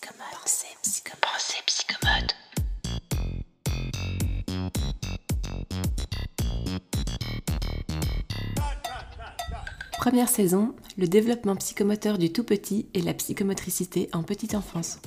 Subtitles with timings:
[0.00, 0.40] Psychomote.
[1.20, 2.34] Pensée psychomote.
[9.98, 15.00] Première saison, le développement psychomoteur du tout petit et la psychomotricité en petite enfance.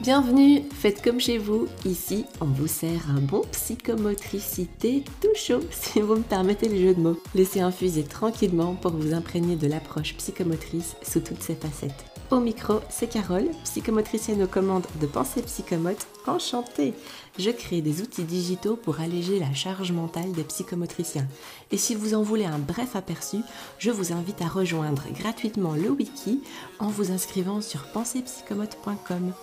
[0.00, 1.66] Bienvenue, faites comme chez vous.
[1.84, 6.94] Ici, on vous sert un bon psychomotricité tout chaud, si vous me permettez le jeu
[6.94, 7.20] de mots.
[7.34, 12.13] Laissez infuser tranquillement pour vous imprégner de l'approche psychomotrice sous toutes ses facettes.
[12.30, 16.06] Au micro, c'est Carole, psychomotricienne aux commandes de Pensée Psychomote.
[16.26, 16.94] Enchantée
[17.38, 21.28] Je crée des outils digitaux pour alléger la charge mentale des psychomotriciens.
[21.70, 23.38] Et si vous en voulez un bref aperçu,
[23.78, 26.42] je vous invite à rejoindre gratuitement le wiki
[26.78, 29.34] en vous inscrivant sur pensepsychomote.com.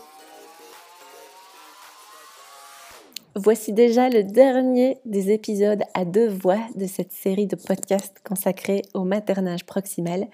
[3.36, 8.82] Voici déjà le dernier des épisodes à deux voix de cette série de podcasts consacrés
[8.94, 10.28] au maternage proximal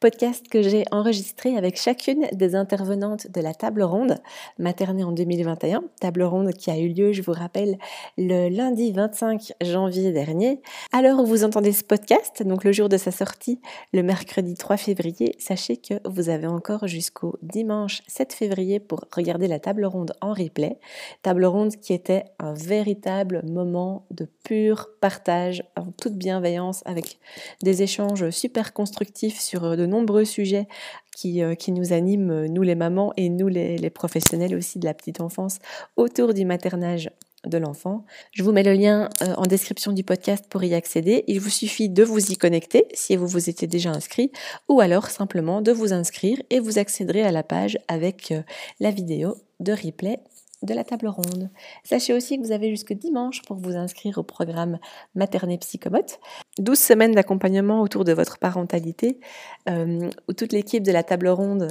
[0.00, 4.14] podcast que j'ai enregistré avec chacune des intervenantes de la table ronde
[4.58, 7.78] maternée en 2021, table ronde qui a eu lieu, je vous rappelle,
[8.16, 10.62] le lundi 25 janvier dernier.
[10.92, 13.60] Alors vous entendez ce podcast, donc le jour de sa sortie,
[13.92, 19.48] le mercredi 3 février, sachez que vous avez encore jusqu'au dimanche 7 février pour regarder
[19.48, 20.78] la table ronde en replay.
[21.22, 27.18] Table ronde qui était un véritable moment de pur partage en toute bienveillance avec
[27.62, 30.68] des échanges super constructifs sur de nombreux sujets
[31.16, 34.84] qui, euh, qui, nous animent, euh, nous les mamans et nous les, professionnels aussi de
[34.84, 35.58] la petite enfance,
[35.96, 37.10] autour du maternage
[37.44, 38.04] de l'enfant.
[38.32, 41.24] Je vous mets le lien euh, en description du podcast pour y accéder.
[41.26, 44.30] Il vous suffit de vous y connecter si vous vous étiez déjà inscrit
[44.68, 48.34] ou alors simplement de vous inscrire et vous accéderez à la page avec
[48.80, 50.18] la vidéo de replay
[50.62, 51.50] de la table ronde.
[51.84, 54.78] Sachez aussi que vous avez jusque dimanche pour vous inscrire au programme
[55.14, 56.18] Materné Psychomote.
[56.58, 59.20] 12 semaines d'accompagnement autour de votre parentalité,
[59.68, 61.68] euh, où toute l'équipe de la table ronde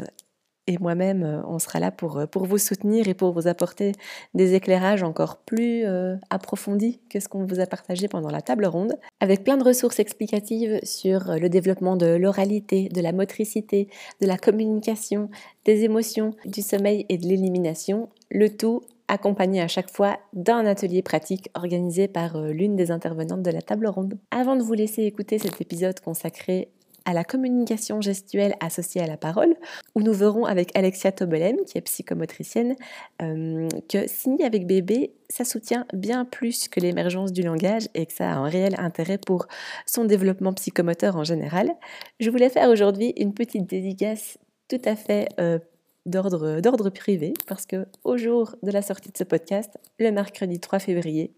[0.68, 3.94] et moi-même, euh, on sera là pour, euh, pour vous soutenir et pour vous apporter
[4.34, 5.86] des éclairages encore plus
[6.30, 10.00] approfondis que ce qu'on vous a partagé pendant la table ronde, avec plein de ressources
[10.00, 13.88] explicatives sur le développement de l'oralité, de la motricité,
[14.22, 15.30] de la communication,
[15.66, 21.02] des émotions, du sommeil et de l'élimination, le tout accompagné à chaque fois d'un atelier
[21.02, 24.18] pratique organisé par euh, l'une des intervenantes de la table ronde.
[24.32, 26.70] Avant de vous laisser écouter cet épisode consacré
[27.08, 29.56] à la communication gestuelle associée à la parole,
[29.96, 32.76] où nous verrons avec Alexia Tobelem, qui est psychomotricienne,
[33.22, 38.14] euh, que signer avec bébé, ça soutient bien plus que l'émergence du langage et que
[38.14, 39.48] ça a un réel intérêt pour
[39.86, 41.72] son développement psychomoteur en général.
[42.20, 44.38] Je voulais faire aujourd'hui une petite dédicace
[44.68, 45.60] tout à fait euh,
[46.06, 50.80] d'ordre privé parce que au jour de la sortie de ce podcast, le mercredi 3
[50.80, 51.34] février,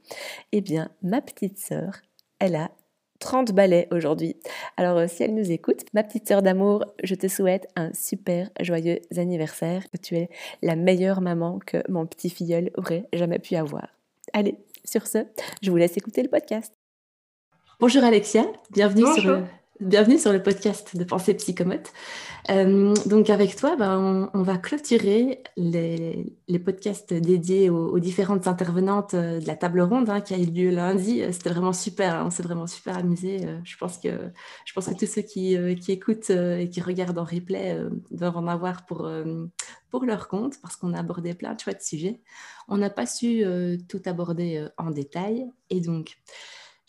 [0.51, 1.93] eh bien ma petite sœur,
[2.39, 2.71] elle a
[3.19, 4.35] 30 balais aujourd'hui.
[4.77, 8.49] Alors euh, si elle nous écoute, ma petite sœur d'amour, je te souhaite un super
[8.59, 10.29] joyeux anniversaire, que tu es
[10.61, 13.87] la meilleure maman que mon petit filleul aurait jamais pu avoir.
[14.33, 15.19] Allez, sur ce,
[15.61, 16.73] je vous laisse écouter le podcast.
[17.79, 19.43] Bonjour Alexia, bienvenue sur
[19.79, 21.93] Bienvenue sur le podcast de Pensée Psychomote.
[22.49, 26.35] Euh, donc avec toi, ben, on, va clôturer les,
[26.65, 30.69] podcasts dédiés aux, différentes intervenantes euh, de la table ronde hein, qui a eu lieu
[30.69, 31.21] lundi.
[31.21, 33.47] Euh, c'était vraiment super, hein, on s'est vraiment super amusé.
[33.63, 34.09] Je pense que,
[34.65, 35.55] je pense que tous ceux qui,
[35.87, 37.81] écoutent et qui regardent en replay
[38.11, 39.09] doivent en avoir pour,
[39.89, 42.19] pour leur compte parce qu'on a abordé plein de chouettes sujets.
[42.67, 43.45] On n'a pas su
[43.87, 46.17] tout aborder en détail et donc...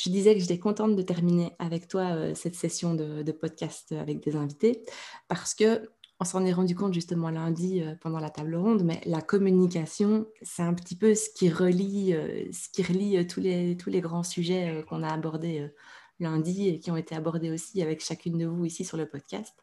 [0.02, 4.20] Je disais que j'étais contente de terminer avec toi euh, cette session de, podcast avec
[4.20, 4.82] des invités
[5.28, 5.90] parce que
[6.20, 10.26] on s'en est rendu compte justement lundi euh, pendant la table ronde, mais la communication,
[10.42, 14.00] c'est un petit peu ce qui relie, euh, ce qui relie tous, les, tous les
[14.00, 15.70] grands sujets qu'on a abordés
[16.18, 19.54] lundi et qui ont été abordés aussi avec chacune de vous ici sur le podcast.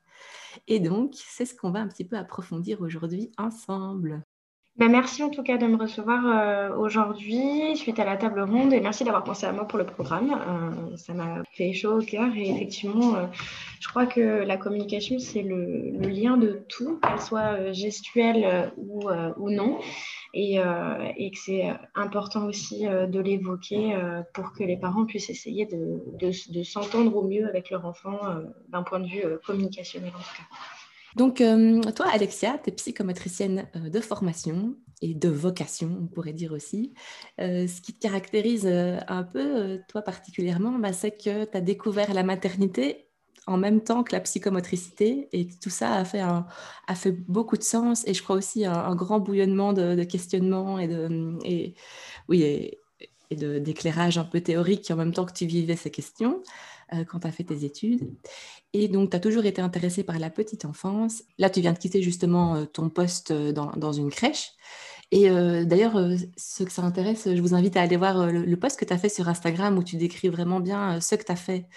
[0.67, 4.23] Et donc, c'est ce qu'on va un petit peu approfondir aujourd'hui ensemble.
[4.77, 8.71] Bah, merci en tout cas de me recevoir euh, aujourd'hui suite à la table ronde
[8.73, 10.29] et merci d'avoir pensé à moi pour le programme.
[10.31, 13.25] Euh, ça m'a fait chaud au cœur et effectivement, euh,
[13.79, 19.49] je crois que la communication, c'est le, lien de tout, qu'elle soit gestuelle ou, ou,
[19.49, 19.79] non,
[20.35, 20.57] et,
[21.17, 23.95] et que c'est important aussi de l'évoquer
[24.33, 28.19] pour que les parents puissent essayer de, de, de s'entendre au mieux avec leur enfant
[28.69, 30.76] d'un point de vue communicationnel en tout cas.
[31.17, 36.33] Donc, euh, toi, Alexia, tu es psychomotricienne euh, de formation et de vocation, on pourrait
[36.33, 36.93] dire aussi.
[37.41, 42.13] Euh, ce qui te caractérise un peu, toi particulièrement, bah, c'est que tu as découvert
[42.13, 43.07] la maternité
[43.47, 46.05] en même temps que la psychomotricité et tout ça a
[46.95, 51.37] fait, beaucoup de sens et je crois aussi un, grand bouillonnement de, questionnements et de,
[51.45, 51.73] et,
[52.27, 52.79] oui, et,
[53.31, 56.41] d'éclairage un peu théorique en même temps que tu vivais ces questions.
[57.07, 58.09] Quand tu as fait tes études.
[58.73, 61.23] Et donc, tu as toujours été intéressée par la petite enfance.
[61.37, 64.51] Là, tu viens de quitter justement ton poste dans, une crèche.
[65.11, 65.29] Et
[65.65, 65.99] d'ailleurs,
[66.37, 68.93] ceux que ça intéresse, je vous invite à aller voir le, le post que tu
[68.93, 71.67] as fait sur Instagram où tu décris vraiment bien ce que tu as fait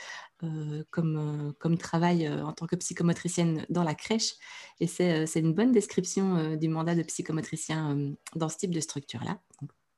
[0.43, 4.37] euh, comme, euh, comme travail euh, en tant que psychomotricienne dans la crèche.
[4.81, 9.39] Et c'est une bonne description du mandat de psychomotricien dans ce type de structure-là.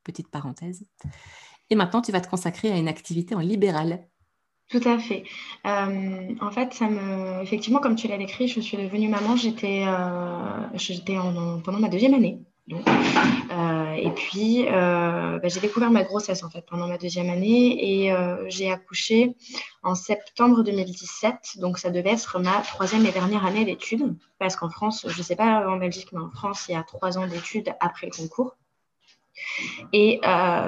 [0.03, 0.83] Petite parenthèse.
[1.69, 4.05] Et maintenant, tu vas te consacrer à une activité en libéral.
[4.73, 5.23] Tout à fait.
[5.63, 7.43] en fait, ça me...
[7.43, 9.35] effectivement, comme tu l'as décrit, je suis devenue maman.
[9.35, 9.85] J'étais
[10.73, 11.15] j'étais
[11.63, 12.39] pendant ma deuxième année.
[12.71, 18.03] Euh, et puis, euh, bah, j'ai découvert ma grossesse en fait pendant ma deuxième année
[18.03, 19.35] et euh, j'ai accouché
[19.83, 21.57] en septembre 2017.
[21.57, 25.23] Donc, ça devait être ma troisième et dernière année d'études parce qu'en France, je ne
[25.23, 28.17] sais pas en Belgique, mais en France, il y a trois ans d'études après le
[28.17, 28.55] concours.
[29.91, 30.19] Et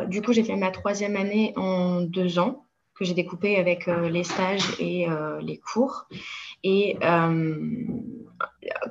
[0.09, 2.64] du coup, j'ai fait ma troisième année en deux ans
[2.95, 5.07] que j'ai découpé avec les stages et
[5.41, 6.07] les cours.
[6.63, 6.97] Et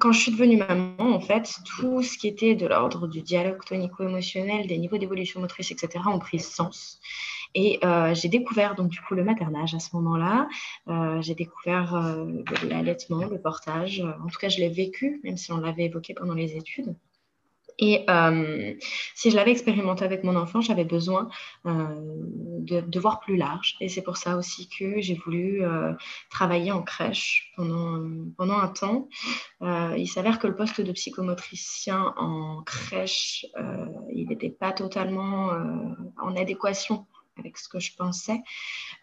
[0.01, 3.65] quand je suis devenue maman, en fait, tout ce qui était de l'ordre du dialogue
[3.65, 7.01] tonico-émotionnel, des niveaux d'évolution motrice, etc., ont pris sens.
[7.55, 10.49] Et euh, j'ai découvert donc du coup le maternage à ce moment-là.
[10.89, 14.01] Euh, j'ai découvert euh, l'allaitement, le portage.
[14.01, 16.95] En tout cas, je l'ai vécu, même si on l'avait évoqué pendant les études.
[17.79, 18.75] Et euh,
[19.15, 21.29] si je l'avais expérimenté avec mon enfant, j'avais besoin
[21.67, 21.89] euh,
[22.61, 23.77] de, voir plus large.
[23.81, 25.93] Et c'est pour ça aussi que j'ai voulu euh,
[26.31, 29.09] travailler en crèche pendant, pendant un temps.
[29.61, 33.47] il s'avère que le poste de psychomotricien en crèche,
[34.13, 35.51] il n'était pas totalement
[36.19, 37.07] en adéquation
[37.39, 38.41] avec ce que je pensais,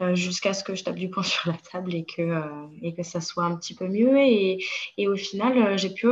[0.01, 2.94] euh, jusqu'à ce que je tape du poing sur la table et que, euh, et
[2.94, 4.18] que ça soit un petit peu mieux.
[4.19, 4.63] Et,
[4.98, 6.07] et au final, euh, j'ai pu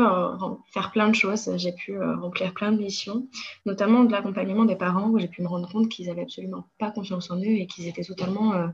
[0.74, 3.27] faire plein de choses, j'ai pu remplir plein de missions,
[3.66, 6.92] notamment de l'accompagnement des parents, où j'ai pu me rendre compte qu'ils n'avaient absolument pas
[6.92, 8.69] confiance en eux et qu'ils étaient totalement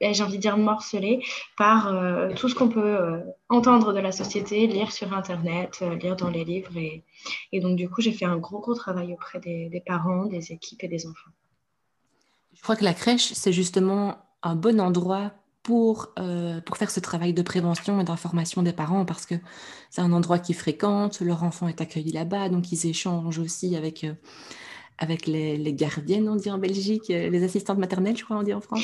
[0.00, 1.24] j'ai envie de dire morcelés
[1.56, 1.94] par
[2.36, 6.76] tout ce qu'on peut entendre de la société, lire sur Internet, lire dans les livres.
[6.76, 7.02] Et,
[7.52, 10.84] et, donc, du coup, j'ai fait un gros, gros travail auprès des parents, des équipes
[10.84, 11.30] et des enfants.
[12.64, 15.32] Je crois que la crèche, c'est justement un bon endroit
[15.62, 19.34] pour, euh, pour faire ce travail de prévention et d'information des parents parce que
[19.90, 24.04] c'est un endroit qu'ils fréquentent, leur enfant est accueilli là-bas, donc ils échangent aussi avec,
[24.04, 24.14] euh,
[24.96, 28.54] avec les, gardiennes, on dit en Belgique, euh, les assistantes maternelles, je crois, on dit
[28.54, 28.80] en France.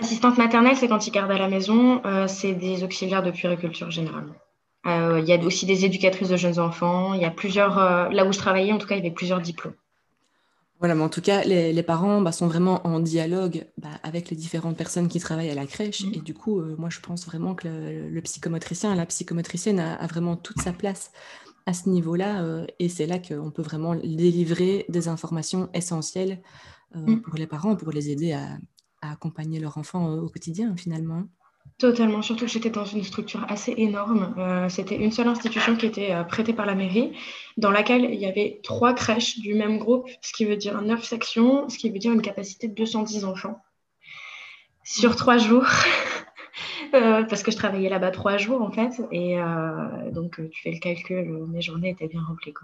[0.00, 4.36] Assistantes maternelles, c'est quand ils gardent à la maison, c'est des auxiliaires de puériculture généralement.
[4.84, 7.80] Il y a aussi des éducatrices de jeunes enfants, il y a plusieurs,
[8.12, 9.74] là où je travaillais, en tout cas, il y avait plusieurs diplômes.
[10.78, 14.36] Voilà, mais en tout cas, les, parents bah, sont vraiment en dialogue bah, avec les
[14.36, 16.04] différentes personnes qui travaillent à la crèche.
[16.04, 16.14] Mmh.
[16.14, 20.36] Et du coup, euh, moi, je pense vraiment que le, psychomotricien, la psychomotricienne a, vraiment
[20.36, 21.10] toute sa place
[21.66, 22.42] à ce niveau-là.
[22.42, 26.40] Euh, et c'est là qu'on peut vraiment délivrer des informations essentielles
[26.94, 27.22] euh, mmh.
[27.22, 28.58] pour les parents, pour les aider à
[29.00, 31.24] accompagner leur enfant au quotidien, finalement.
[31.78, 34.34] Totalement, surtout que j'étais dans une structure assez énorme.
[34.36, 37.12] Euh, c'était une seule institution qui était euh, prêtée par la mairie,
[37.56, 41.04] dans laquelle il y avait trois crèches du même groupe, ce qui veut dire neuf
[41.04, 43.62] sections, ce qui veut dire une capacité de 210 enfants
[44.82, 45.66] sur trois jours.
[46.94, 49.36] Euh, parce que je travaillais là-bas trois jours en fait, et
[50.10, 52.54] donc tu fais le calcul, mes journées étaient bien remplies.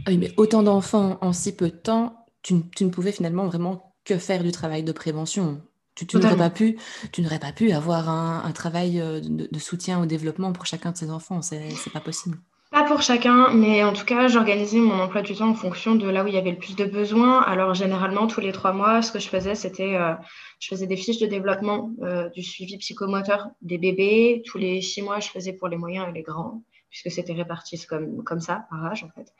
[0.00, 3.94] Ah oui, mais autant d'enfants en si peu de temps, tu ne pouvais finalement vraiment
[4.04, 5.60] que faire du travail de prévention.
[5.94, 6.76] Tu, n'aurais pas pu,
[7.12, 10.96] tu n'aurais pas pu avoir un, travail euh, de, soutien au développement pour chacun de
[10.96, 11.40] ses enfants.
[11.40, 12.38] C'est, c'est pas possible.
[12.72, 16.08] Pas pour chacun, mais en tout cas, j'organisais mon emploi du temps en fonction de
[16.08, 17.40] là où il y avait le plus de besoins.
[17.42, 20.14] Alors, généralement, tous les trois mois, ce que je faisais, c'était, euh,
[20.58, 24.42] je faisais des fiches de développement euh, du suivi psychomoteur des bébés.
[24.44, 27.80] Tous les six mois, je faisais pour les moyens et les grands, puisque c'était réparti
[27.86, 29.32] comme, comme ça, par âge, en fait.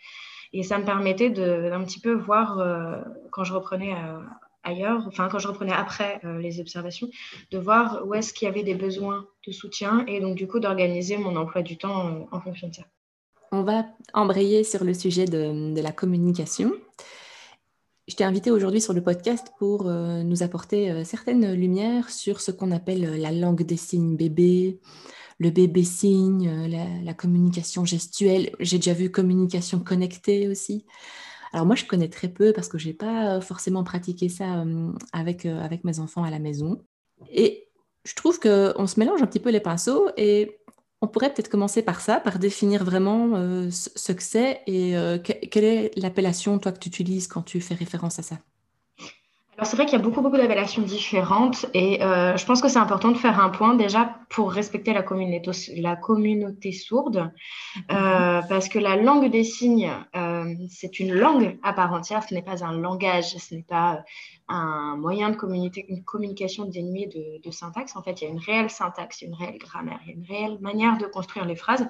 [0.53, 2.65] Et ça me permettait de, d'un petit peu voir,
[3.33, 3.97] quand je reprenais
[4.65, 7.09] ailleurs, enfin quand je reprenais après euh, les observations,
[7.51, 10.59] de voir où est-ce qu'il y avait des besoins de soutien et donc du coup
[10.59, 12.83] d'organiser mon emploi du temps euh, en fonction de ça.
[13.53, 16.73] On va embrayer sur le sujet de, la communication.
[18.09, 22.51] Je t'ai invité aujourd'hui sur le podcast pour euh, nous apporter certaines lumières sur ce
[22.51, 24.81] qu'on appelle la langue des signes bébé,
[25.39, 28.51] le bébé signe, la, la communication gestuelle.
[28.59, 30.85] J'ai déjà vu communication connectée aussi.
[31.55, 34.65] Alors moi, je connais très peu parce que je n'ai pas forcément pratiqué ça
[35.13, 36.85] avec, avec mes enfants à la maison.
[37.31, 37.69] Et
[38.05, 40.59] je trouve qu'on se mélange un petit peu les pinceaux et
[41.01, 43.37] on pourrait peut-être commencer par ça, par définir vraiment
[43.71, 48.19] ce que c'est et quelle est l'appellation, toi, que tu utilises quand tu fais référence
[48.19, 48.41] à ça?
[49.57, 52.69] Alors c'est vrai qu'il y a beaucoup, beaucoup d'appellations différentes et euh, je pense que
[52.69, 57.31] c'est important de faire un point déjà pour respecter la communauté, la communauté sourde
[57.93, 58.49] euh, mhm.
[58.49, 62.43] parce que la langue des signes, euh, c'est une langue à part entière, ce n'est
[62.43, 64.05] pas un langage, ce n'est pas
[64.49, 67.95] un moyen de communiquer, une communication dénuée de, de, syntaxe.
[67.95, 70.27] En fait, il y a une réelle syntaxe, une réelle grammaire, il y a une
[70.27, 71.87] réelle manière de construire les phrases.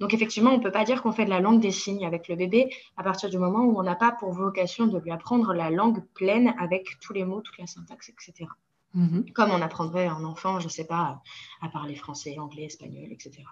[0.00, 2.28] Donc effectivement, on ne peut pas dire qu'on fait de la langue des signes avec
[2.28, 5.52] le bébé à partir du moment où on n'a pas pour vocation de lui apprendre
[5.54, 8.50] la langue pleine avec tous les mots, toute la syntaxe, etc.
[8.94, 9.26] Mhm.
[9.34, 11.20] Comme on apprendrait un enfant, je ne sais pas,
[11.60, 13.42] à parler français, anglais, espagnol, etc.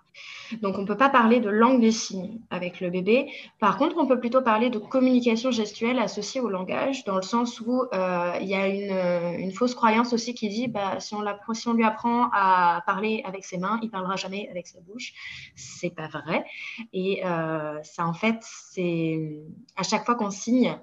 [0.60, 3.28] Donc on ne peut pas parler de langue des signes avec le bébé.
[3.58, 7.60] Par contre, on peut plutôt parler de communication gestuelle associée au langage, dans le sens
[7.60, 11.84] où euh, il y a une, fausse croyance aussi qui dit bah, si, on lui
[11.84, 15.12] apprend à parler avec ses mains, il parlera jamais avec sa bouche.
[15.56, 16.44] C'est pas vrai.
[16.92, 19.42] Et euh, ça, en fait, c'est
[19.76, 20.78] à chaque fois qu'on signe,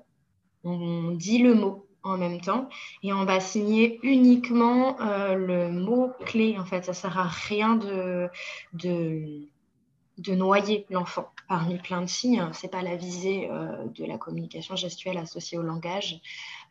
[0.65, 2.69] on dit le mot en même temps.
[3.03, 6.85] Et on va signer uniquement euh, le mot clé en fait.
[6.85, 8.29] Ça sert à rien de,
[8.73, 12.47] de, noyer l'enfant parmi plein de signes.
[12.53, 16.21] C'est pas la visée euh, de la communication gestuelle associée au langage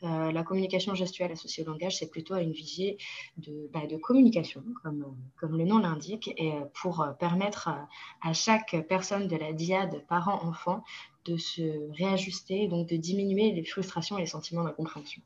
[0.02, 2.99] euh, la communication gestuelle associée au langage c'est plutôt une visée
[3.37, 7.88] de, bah, communication comme, le nom l'indique et pour permettre à,
[8.23, 10.85] à chaque personne de la diade parent-enfant
[11.25, 15.23] de se réajuster, donc de diminuer les frustrations et les sentiments d'incompréhension.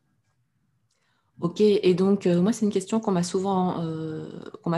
[1.40, 4.28] Ok, et donc euh, moi c'est une question qu'on m'a souvent, euh,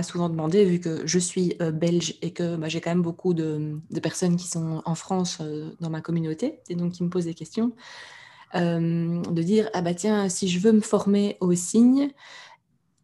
[0.02, 3.34] souvent demandé vu que je suis euh, belge et que bah, j'ai quand même beaucoup
[3.34, 5.42] de, de, personnes qui sont en France
[5.80, 7.72] dans ma communauté et donc qui me posent des questions,
[8.54, 12.10] de dire ah bah tiens si je veux me former aux signes,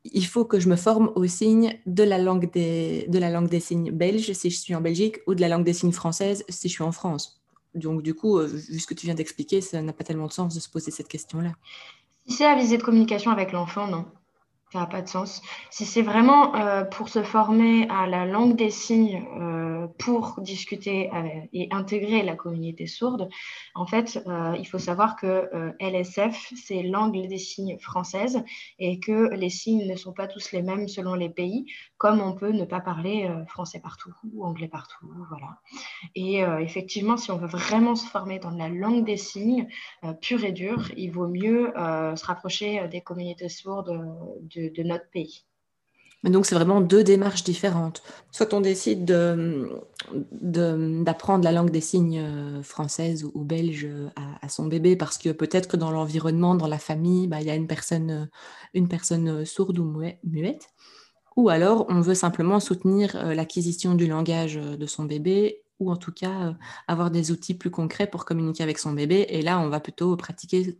[0.04, 3.49] il faut que je me forme aux signes de la langue des, de la langue
[3.49, 6.45] des signes belge si je suis en Belgique ou de la langue des signes française
[6.49, 7.40] si je suis en France.
[7.75, 10.33] Donc, du coup, euh, vu ce que tu viens d'expliquer, ça n'a pas tellement de
[10.33, 11.52] sens de se poser cette question-là.
[12.26, 14.07] Si c'est à visée de communication avec l'enfant, non?
[14.72, 15.42] Ça n'a pas de sens.
[15.70, 21.10] Si c'est vraiment euh, pour se former à la langue des signes euh, pour discuter
[21.52, 23.28] et intégrer la communauté sourde,
[23.74, 25.50] en fait, euh, il faut savoir que
[25.80, 28.44] LSF, c'est langue des signes française
[28.78, 31.66] et que les signes ne sont pas tous les mêmes selon les pays,
[31.98, 35.10] comme on peut ne pas parler français partout ou anglais partout.
[35.28, 35.58] Voilà.
[36.14, 39.66] Et effectivement, si on veut vraiment se former dans la langue des signes
[40.20, 44.00] pure et dure, il vaut mieux se rapprocher des communautés sourdes
[44.42, 45.44] de de, notre pays.
[46.22, 48.02] Donc, c'est vraiment deux démarches différentes.
[48.30, 49.06] Soit on décide
[50.42, 53.88] d'apprendre la langue des signes euh, française ou, belge
[54.42, 57.50] à, son bébé parce que peut-être que dans l'environnement, dans la famille, bah, il y
[57.50, 58.28] a une personne,
[58.88, 59.84] personne sourde ou
[60.24, 60.68] muette.
[61.36, 65.96] Ou alors, on veut simplement soutenir euh, l'acquisition du langage de son bébé ou en
[65.96, 66.52] tout cas euh,
[66.86, 69.26] avoir des outils plus concrets pour communiquer avec son bébé.
[69.30, 70.78] Et là, on va plutôt pratiquer,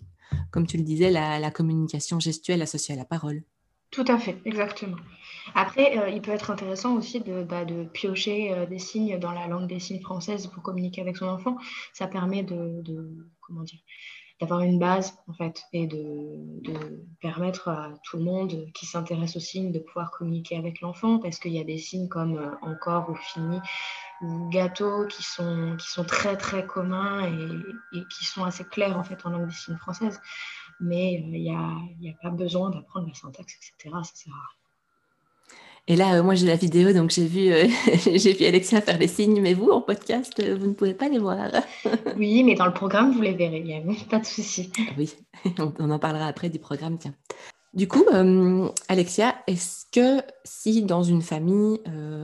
[0.51, 3.43] comme tu le disais, la communication gestuelle associée à la parole.
[3.91, 4.97] Tout à fait, exactement.
[5.55, 9.49] Après, euh, il peut être intéressant aussi de, bah, piocher euh, des signes dans la
[9.49, 11.57] langue des signes française pour communiquer avec son enfant.
[11.93, 12.83] Ça permet de,
[13.41, 13.81] comment dire,
[14.41, 19.41] d'avoir une base en fait et de, permettre à tout le monde qui s'intéresse aux
[19.41, 23.11] signes de pouvoir communiquer avec l'enfant parce qu'il y a des signes comme euh, encore
[23.11, 23.59] ou fini
[24.23, 28.97] ou gâteau qui sont, qui sont très très communs et, et, qui sont assez clairs
[28.97, 30.21] en fait en langue des signes française
[30.81, 31.43] mais euh, il
[32.01, 33.95] n'y a, pas besoin d'apprendre la syntaxe, etc.
[34.03, 34.61] Ça sert à
[35.87, 37.67] et là, euh, moi, j'ai la vidéo, donc j'ai vu, euh,
[38.15, 41.19] j'ai vu Alexia faire les signes, mais vous, en podcast, vous ne pouvez pas les
[41.19, 41.51] voir.
[42.17, 44.71] oui, mais dans le programme, vous les verrez, il n'y a pas de souci.
[44.97, 45.13] Oui,
[45.59, 47.15] on, en parlera après du programme, tiens.
[47.73, 48.05] Du coup,
[48.89, 51.81] Alexia, est-ce que si dans une famille,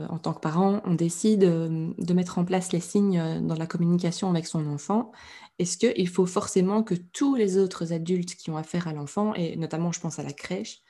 [0.09, 4.29] en tant que parent, on décide de mettre en place les signes dans la communication
[4.29, 5.11] avec son enfant,
[5.59, 9.55] est-ce qu'il faut forcément que tous les autres adultes qui ont affaire à l'enfant, et
[9.55, 10.81] notamment je pense à la crèche,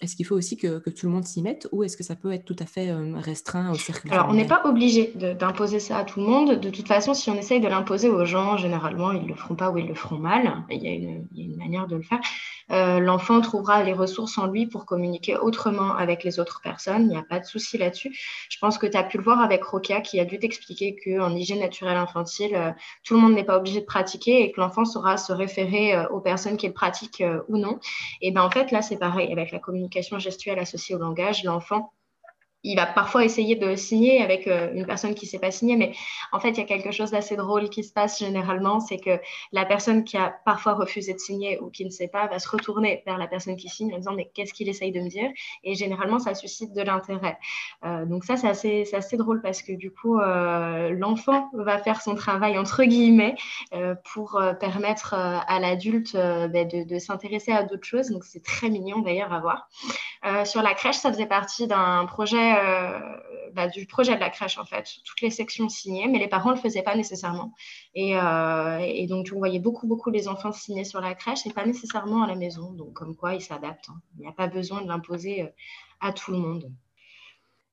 [0.00, 2.32] est-ce qu'il faut aussi que, tout le monde s'y mette ou est-ce que ça peut
[2.32, 5.98] être tout à fait euh, restreint au cercle Alors, on n'est pas obligé d'imposer ça
[5.98, 6.60] à tout le monde.
[6.60, 9.56] De toute façon, si on essaye de l'imposer aux gens, généralement, ils ne le feront
[9.56, 10.62] pas ou ils le feront mal.
[10.70, 12.20] Il y a une, il y a une manière de le faire.
[12.70, 17.02] Euh, l'enfant trouvera les ressources en lui pour communiquer autrement avec les autres personnes.
[17.02, 18.16] Il n'y a pas de souci là-dessus.
[18.50, 21.34] Je pense que tu as pu le voir avec Rokia qui a dû t'expliquer qu'en
[21.34, 22.70] hygiène naturelle infantile, euh,
[23.04, 26.08] tout le monde n'est pas obligé de pratiquer et que l'enfant saura se référer euh,
[26.08, 27.78] aux personnes qui le pratiquent ou non.
[28.20, 31.44] Et ben en fait, là, c'est pareil avec la communication gestuelle associée au langage.
[31.44, 31.92] L'enfant
[32.64, 35.76] il va parfois essayer de signer avec euh, une personne qui ne sait pas signer,
[35.76, 35.92] mais
[36.32, 39.20] en fait, il y a quelque chose d'assez drôle qui se passe généralement, c'est que
[39.52, 42.48] la personne qui a parfois refusé de signer ou qui ne sait pas va se
[42.48, 45.30] retourner vers la personne qui signe en disant mais qu'est-ce qu'il essaye de me dire?
[45.62, 47.38] Et généralement, ça suscite de l'intérêt.
[47.84, 52.14] Euh, donc ça, c'est assez, drôle parce que du coup, euh, l'enfant va faire son
[52.14, 53.34] travail entre guillemets
[54.12, 58.10] pour permettre à l'adulte ben, de s'intéresser à d'autres choses.
[58.10, 59.68] Donc c'est très mignon d'ailleurs à voir.
[60.44, 64.58] sur la crèche, ça faisait partie d'un projet projet, bah, du projet de la crèche,
[64.58, 64.88] en fait.
[65.04, 67.54] Toutes les sections signées, mais les parents ne le faisaient pas nécessairement.
[67.94, 71.66] Et, et, donc, on voyait beaucoup, beaucoup les enfants signer sur la crèche et pas
[71.66, 72.72] nécessairement à la maison.
[72.72, 73.88] Donc, comme quoi, ils s'adaptent.
[73.90, 74.00] Hein.
[74.16, 75.48] Il n'y a pas besoin de l'imposer
[76.00, 76.72] à tout le monde.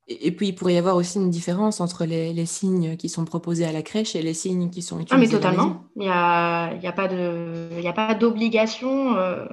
[0.07, 3.65] Et puis, il pourrait y avoir aussi une différence entre les, signes qui sont proposés
[3.65, 5.15] à la crèche et les signes qui sont utilisés.
[5.15, 5.85] Ah, mais totalement.
[5.95, 9.47] Il n'y a, y a, pas de, a pas d'obligation euh,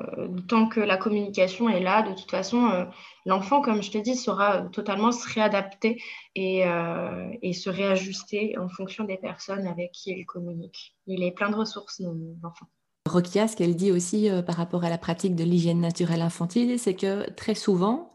[0.48, 2.02] tant que la communication est là.
[2.02, 2.84] De toute façon, euh,
[3.24, 6.02] l'enfant, comme je te dis, saura totalement se réadapter
[6.34, 10.94] et, euh, et, se réajuster en fonction des personnes avec qui il communique.
[11.06, 12.02] Il est plein de ressources,
[12.42, 12.66] l'enfant.
[13.08, 16.94] Rokia, ce qu'elle dit aussi par rapport à la pratique de l'hygiène naturelle infantile, c'est
[16.94, 18.11] que très souvent,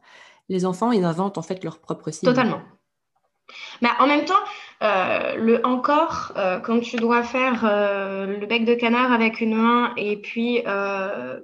[0.50, 2.28] les enfants, ils inventent en fait leur propre signe.
[2.28, 2.62] Totalement.
[4.00, 4.34] En même temps,
[4.84, 9.56] euh, le encore, euh, quand tu dois faire euh, le bec de canard avec une
[9.56, 10.64] main et puis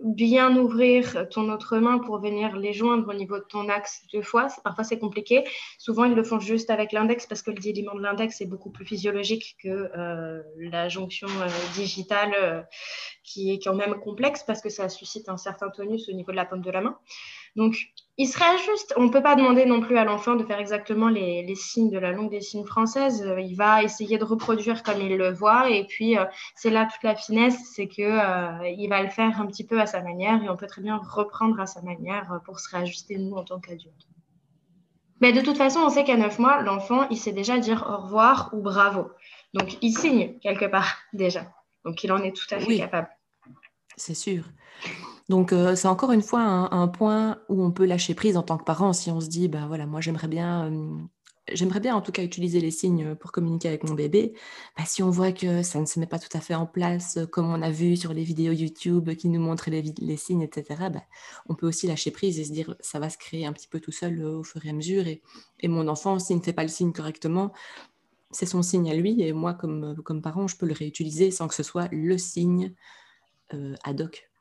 [0.03, 4.22] bien ouvrir ton autre main pour venir les joindre au niveau de ton axe deux
[4.22, 5.43] fois, parfois c'est compliqué.
[5.77, 8.69] Souvent, ils le font juste avec l'index parce que le déliement de l'index est beaucoup
[8.69, 9.89] plus physiologique que
[10.57, 11.27] la jonction
[11.75, 12.67] digitale
[13.24, 16.38] qui est quand même complexe parce que ça suscite un certain tonus au niveau de
[16.38, 16.98] la paume de la main.
[17.55, 17.75] Donc,
[18.17, 21.10] il serait juste, on ne peut pas demander non plus à l'enfant de faire exactement
[21.10, 23.24] les, signes de la langue des signes française.
[23.25, 25.70] Euh, il va essayer de reproduire comme il le voit.
[25.72, 29.41] Et puis, euh, c'est là toute la finesse, c'est qu'il euh, il va le faire
[29.41, 32.39] un petit peu à sa manière et on peut très bien reprendre à sa manière
[32.46, 34.08] pour se réajuster nous en tant qu'adultes.
[35.20, 38.03] Mais de toute façon, on sait qu'à 9 mois, l'enfant, il sait déjà dire au
[38.03, 39.10] revoir ou bravo.
[39.55, 41.48] Donc, il signe quelque part déjà.
[41.84, 43.10] Donc, il en est tout à fait capable.
[43.96, 44.43] C'est sûr.
[45.30, 48.58] Donc, euh, c'est encore une fois un, point où on peut lâcher prise en tant
[48.58, 50.98] que parent si on se dit, ben voilà, moi j'aimerais bien, euh,
[51.53, 54.34] j'aimerais bien en tout cas utiliser les signes pour communiquer avec mon bébé.
[54.77, 57.18] Bah, si on voit que ça ne se met pas tout à fait en place
[57.18, 60.89] euh, comme on a vu sur les vidéos YouTube qui nous montrent les, signes, etc.,
[60.94, 61.03] bah,
[61.48, 63.80] on peut aussi lâcher prise et se dire, ça va se créer un petit peu
[63.80, 65.06] tout seul au fur et à mesure.
[65.08, 65.22] Et,
[65.68, 67.53] mon enfant, s'il ne fait pas le signe correctement,
[68.32, 71.48] c'est son signe à lui et moi, comme, comme parent, je peux le réutiliser sans
[71.48, 72.74] que ce soit le signe
[73.84, 74.32] ad hoc.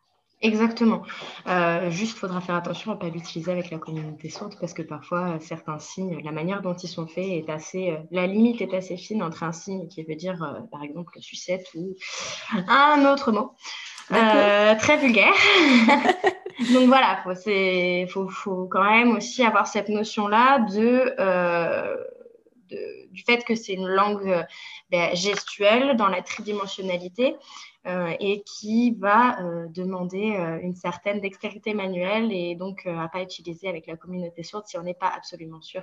[0.43, 1.03] Exactement.
[1.47, 4.75] Euh, juste, il faudra faire attention à ne pas l'utiliser avec la communauté sourde parce
[4.75, 7.91] que parfois, certains signes, la manière dont ils sont faits est assez.
[7.91, 11.17] Euh, la limite est assez fine entre un signe qui veut dire, euh, par exemple,
[11.21, 11.95] sucette ou
[12.69, 13.55] un autre mot.
[14.09, 15.33] très vulgaire.
[16.75, 21.15] Donc voilà, il faut, faut, quand même aussi avoir cette notion-là de,
[23.13, 24.45] du fait que c'est une langue
[24.91, 27.37] ben, gestuelle dans la tridimensionnalité
[27.87, 33.23] euh, et qui va euh, demander euh, une certaine dextérité manuelle et donc à pas
[33.23, 35.83] utiliser avec la communauté sourde si on n'est pas absolument sûr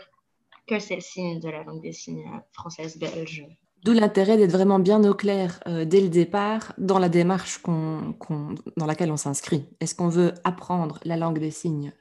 [0.65, 3.45] que c'est le signe de la langue des signes française, belge.
[3.83, 9.11] D'où l'intérêt d'être vraiment bien au clair dès le départ dans la démarche dans laquelle
[9.11, 9.65] on s'inscrit.
[9.79, 11.93] Est-ce qu'on veut apprendre la langue des signes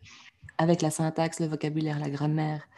[0.58, 2.68] avec la syntaxe, le vocabulaire, la grammaire,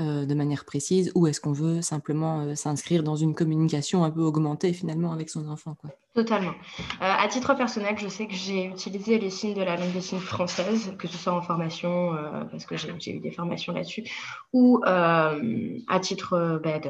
[0.00, 4.10] euh, de manière précise ou est-ce qu'on veut simplement euh, s'inscrire dans une communication un
[4.10, 5.76] peu augmentée finalement avec son enfant.
[6.14, 6.52] Totalement.
[6.52, 6.54] Euh,
[7.00, 10.20] à titre personnel, je sais que j'ai utilisé les signes de la langue des signes
[10.20, 12.12] française, que ce soit en formation,
[12.50, 14.04] parce que j'ai eu des formations là-dessus,
[14.52, 16.80] ou à titre bah,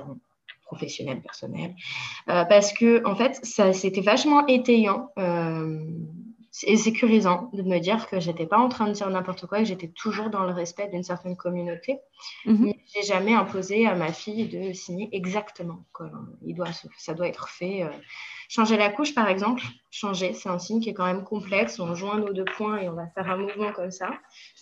[0.63, 1.75] professionnel, personnel,
[2.27, 5.11] parce que en fait, ça c'était vachement étayant
[6.65, 9.65] et sécurisant de me dire que j'étais pas en train de dire n'importe quoi, que
[9.65, 11.99] j'étais toujours dans le respect d'une certaine communauté.
[12.45, 12.73] Je mhm.
[12.95, 15.85] J'ai jamais imposé à ma fille de signer exactement.
[16.43, 17.83] Il doit, ça doit être fait.
[17.83, 17.91] Euh.
[18.49, 21.79] Changer la couche, par exemple, changer, c'est un signe qui est quand même complexe.
[21.81, 24.13] On joint nos deux points et on va faire un mouvement comme ça.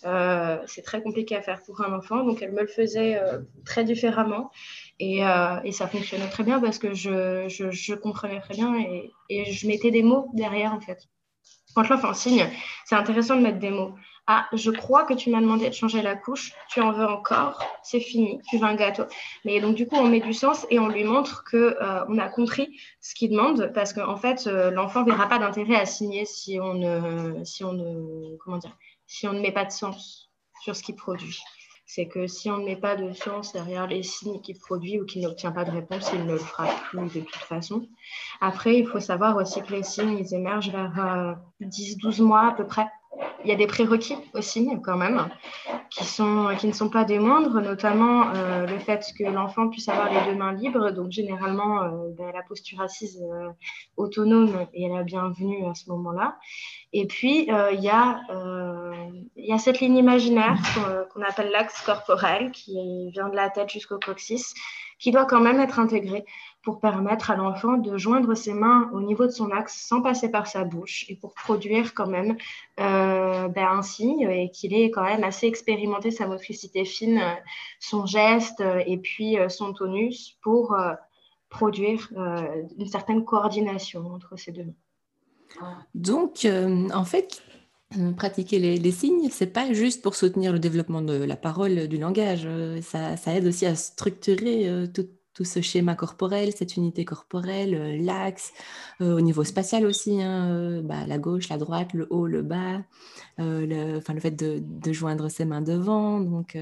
[0.05, 3.39] Euh, c'est très compliqué à faire pour un enfant, donc elle me le faisait euh,
[3.65, 4.51] très différemment.
[4.99, 5.19] Et,
[5.63, 9.45] et, ça fonctionnait très bien parce que je, je, je comprenais très bien et, et
[9.51, 11.07] je mettais des mots derrière, en fait
[11.75, 12.47] quand l'enfant signe,
[12.85, 13.93] c'est intéressant de mettre des mots.
[14.29, 17.63] Ah, je crois que tu m'as demandé de changer la couche, tu en veux encore,
[17.81, 19.03] c'est fini, tu veux un gâteau.
[19.45, 22.17] Mais donc, du coup, on met du sens et on lui montre qu'on euh, on
[22.17, 25.85] a compris ce qu'il demande parce qu'en en fait, euh, l'enfant verra pas d'intérêt à
[25.85, 28.75] signer si on, ne, si, on ne, comment dire,
[29.05, 30.29] si on ne met pas de sens
[30.61, 31.39] sur ce qu'il produit
[31.89, 35.05] c'est que si on ne met pas de sens derrière les signes qu'il produit ou
[35.05, 37.87] qu'il n'obtient pas de réponse, il ne le fera plus de toute façon.
[38.41, 42.51] Après, il faut savoir aussi que les signes, ils émergent vers 10-12 euh, mois à
[42.51, 42.87] peu près
[43.43, 45.29] il y a des prérequis aussi quand même
[45.89, 49.87] qui, sont, qui ne sont pas des moindres, notamment euh, le fait que l'enfant puisse
[49.89, 50.91] avoir les deux mains libres.
[50.91, 53.49] Donc généralement, euh, ben, la posture assise euh,
[53.95, 56.37] autonome est la bienvenue à ce moment-là.
[56.93, 58.21] Et puis, il y, a,
[59.35, 60.57] y a cette ligne imaginaire
[61.13, 64.53] qu'on appelle l'axe corporel qui vient de la tête jusqu'au coccyx,
[64.99, 66.25] qui doit quand même être intégrée
[66.67, 70.29] pour permettre à l'enfant de joindre ses mains au niveau de son axe sans passer
[70.29, 72.35] par sa bouche et pour produire quand même
[72.81, 77.35] euh, ben, un signe et qu'il ait quand même assez expérimenté sa motricité fine, euh,
[77.79, 80.75] son geste euh, et puis son tonus pour
[81.47, 82.09] produire
[82.77, 85.77] une certaine coordination entre ces deux mains.
[85.95, 86.45] Donc,
[86.93, 87.41] en fait,
[88.17, 91.97] pratiquer les, les signes, c'est pas juste pour soutenir le développement de la parole, du
[91.97, 92.45] langage.
[92.81, 97.95] Ça, ça aide aussi à structurer tout, tout ce schéma corporel, cette unité corporelle, euh,
[98.03, 98.53] l'axe,
[99.01, 102.41] euh, au niveau spatial aussi, hein, euh, bah, la gauche, la droite, le haut, le
[102.41, 102.81] bas,
[103.37, 106.19] le, le fait de, joindre ses mains devant.
[106.19, 106.57] Donc,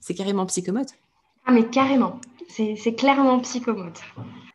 [0.00, 0.90] c'est carrément psychomote.
[1.46, 2.20] Ah, mais carrément,
[2.50, 4.00] c'est clairement psychomote.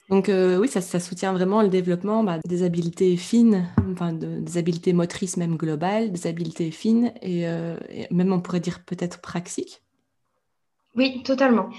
[0.09, 4.93] Donc oui, ça, ça, soutient vraiment le développement bah, des habiletés fines, enfin des habiletés
[4.93, 9.81] motrices même globales, des habiletés fines et, et même on pourrait dire peut-être praxiques.
[10.95, 11.69] Oui, totalement.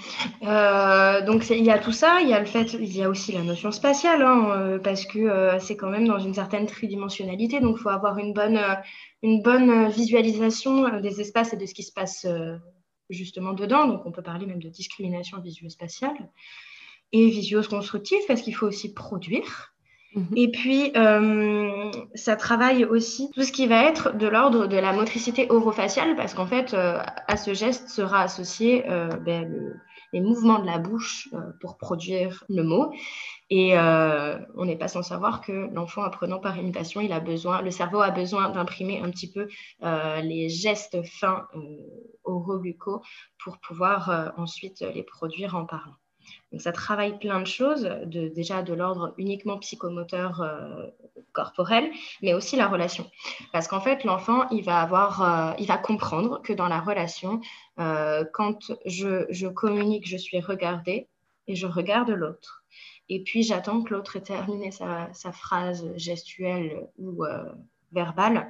[0.43, 3.09] Euh, donc il y a tout ça, il y a le fait, il y a
[3.09, 6.65] aussi la notion spatiale, hein, euh, parce que euh, c'est quand même dans une certaine
[6.65, 8.59] tridimensionnalité, donc il faut avoir une bonne,
[9.23, 12.27] une bonne visualisation des espaces et de ce qui se passe
[13.09, 13.87] justement dedans.
[13.87, 16.29] Donc on peut parler même de discrimination visuo-spatiale
[17.13, 19.74] et visio-constructive, parce qu'il faut aussi produire.
[20.15, 20.27] Mhm.
[20.37, 24.93] Et puis, euh, ça travaille aussi tout ce qui va être de l'ordre de la
[24.93, 29.73] motricité orofaciale, parce qu'en fait, euh, à ce geste sera associé euh, ben,
[30.13, 31.27] les mouvements de la bouche
[31.59, 32.93] pour produire le mot.
[33.49, 37.69] Et on n'est pas sans savoir que l'enfant apprenant par imitation, il a besoin, le
[37.69, 39.47] cerveau a besoin d'imprimer un petit peu
[39.81, 41.47] les gestes fins
[42.23, 43.01] orobucaux
[43.43, 45.95] pour pouvoir ensuite les produire en parlant.
[46.51, 50.87] Donc ça travaille plein de choses, déjà de l'ordre uniquement psychomoteur euh,
[51.33, 53.09] corporel, mais aussi la relation.
[53.51, 57.41] Parce qu'en fait, l'enfant, il va avoir, euh, il va comprendre que dans la relation,
[57.79, 61.07] euh, quand je, je, communique, je suis regardée
[61.47, 62.63] et je regarde l'autre.
[63.09, 67.23] Et puis j'attends que l'autre ait terminé sa, sa, phrase gestuelle ou
[67.91, 68.49] verbale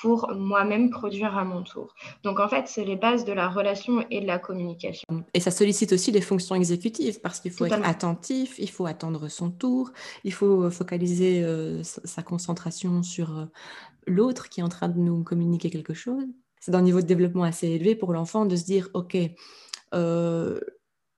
[0.00, 1.94] pour moi-même produire à mon tour.
[2.22, 5.06] Donc en fait, c'est les bases de la relation et de la communication.
[5.34, 9.28] Et ça sollicite aussi les fonctions exécutives parce qu'il faut être attentif, il faut attendre
[9.28, 9.92] son tour,
[10.24, 13.44] il faut focaliser euh, sa concentration sur euh,
[14.06, 16.24] l'autre qui est en train de nous communiquer quelque chose.
[16.60, 19.16] C'est d'un niveau de développement assez élevé pour l'enfant de se dire, OK,
[19.94, 20.60] euh,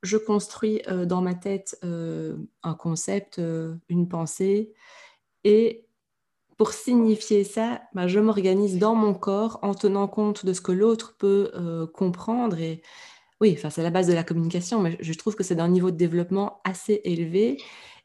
[0.03, 3.41] je construis dans ma tête un concept,
[3.89, 4.75] une pensée,
[5.45, 5.84] et
[6.57, 10.73] pour signifier ça, bah, je m'organise dans mon corps en tenant compte de ce que
[10.73, 12.59] l'autre peut euh, comprendre.
[12.59, 12.83] Et
[13.41, 15.97] oui, c'est la base de la communication, mais je trouve que c'est d'un niveau de
[15.97, 17.59] développement assez élevé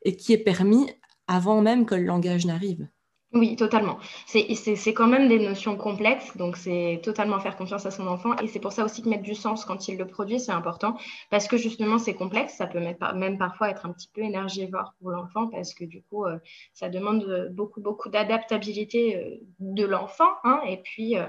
[0.03, 0.89] et qui est permis
[1.27, 2.87] avant même que le langage n'arrive.
[3.31, 3.99] Oui, totalement.
[4.25, 8.35] C'est quand même des notions complexes, donc c'est totalement faire confiance à son enfant.
[8.37, 10.97] Et c'est pour ça aussi que mettre du sens quand il le produit, c'est important,
[11.29, 12.55] parce que justement, c'est complexe.
[12.55, 16.25] Ça peut même parfois être un petit peu énergivore pour l'enfant, parce que du coup,
[16.25, 16.39] euh,
[16.73, 20.29] ça demande beaucoup, beaucoup d'adaptabilité euh, de l'enfant.
[20.43, 20.61] Hein.
[20.67, 21.27] et puis, euh,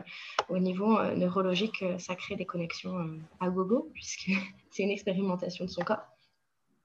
[0.49, 2.97] au niveau neurologique, ça crée des connexions
[3.41, 4.31] à gogo, puisque
[4.71, 6.01] c'est une expérimentation de son corps.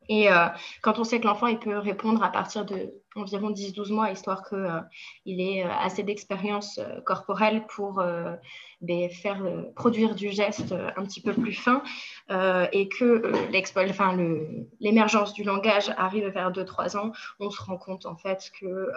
[0.09, 0.47] Et euh,
[0.81, 4.43] quand on sait que l'enfant il peut répondre à partir de environ 10-12 mois, histoire
[4.47, 4.81] qu'il euh,
[5.25, 8.03] ait euh, assez d'expérience corporelle pour
[8.81, 9.41] ben, faire
[9.73, 11.81] produire du geste un petit peu plus fin,
[12.29, 13.31] et que
[14.79, 18.89] l'émergence du langage arrive vers 2-3 ans, on se rend compte en fait que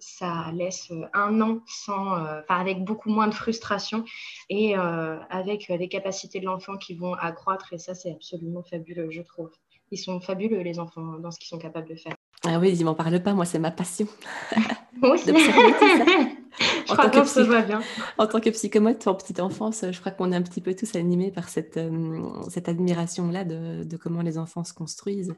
[0.00, 2.14] ça laisse un an sans,
[2.48, 4.04] avec beaucoup moins de frustration
[4.50, 9.22] et avec des capacités de l'enfant qui vont accroître, et ça c'est absolument fabuleux, je
[9.22, 9.50] trouve
[9.90, 12.14] ils sont fabuleux, les enfants, dans ce qu'ils sont capables de faire.
[12.44, 14.06] Ah oui, ils m'en parlent pas, moi, c'est ma passion.
[15.00, 15.26] Moi aussi.
[15.30, 17.80] je crois que se voit bien.
[18.18, 20.94] En tant que psychomote en petite enfance, je crois qu'on est un petit peu tous
[20.94, 25.34] animés par cette, euh, cette admiration-là de, de, comment les enfants se construisent.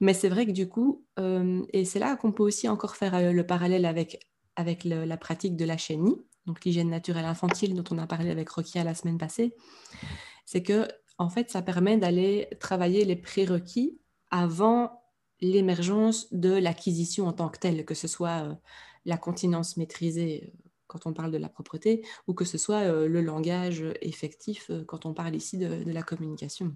[0.00, 3.14] Mais c'est vrai que du coup, euh, et c'est là qu'on peut aussi encore faire
[3.14, 6.16] euh, le parallèle avec, avec la pratique de la chénie,
[6.46, 9.54] donc l'hygiène naturelle infantile dont on a parlé avec Rokia la semaine passée,
[10.46, 10.88] c'est que
[11.20, 15.04] en fait, ça permet d'aller travailler les prérequis avant
[15.42, 18.54] l'émergence de l'acquisition en tant que telle, que ce soit euh,
[19.04, 23.06] la continence maîtrisée euh, quand on parle de la propreté, ou que ce soit euh,
[23.06, 26.74] le langage effectif quand on parle ici de la communication.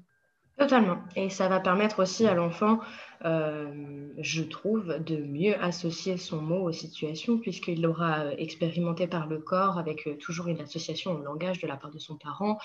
[0.57, 0.99] Totalement.
[1.17, 2.79] Et ça va permettre aussi à l'enfant,
[3.25, 9.41] euh, je trouve, de mieux associer son mot aux situations, puisqu'il l'aura expérimenté par le
[9.41, 12.57] corps avec euh, toujours une association au langage de la part de son parent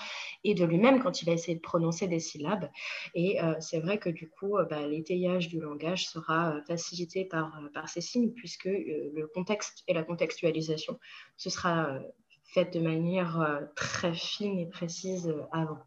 [0.44, 2.70] et de lui-même quand il va essayer de prononcer des syllabes.
[3.16, 7.88] Et euh, c'est vrai que du coup, bah, l'étayage du langage sera facilité par, par
[7.88, 10.96] ces signes, puisque le contexte et la contextualisation,
[11.36, 11.98] ce sera
[12.44, 15.78] fait de manière très fine et précise avant.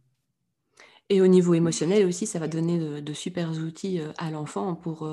[1.10, 5.08] Et au niveau émotionnel aussi, ça va donner de, de super outils à l'enfant pour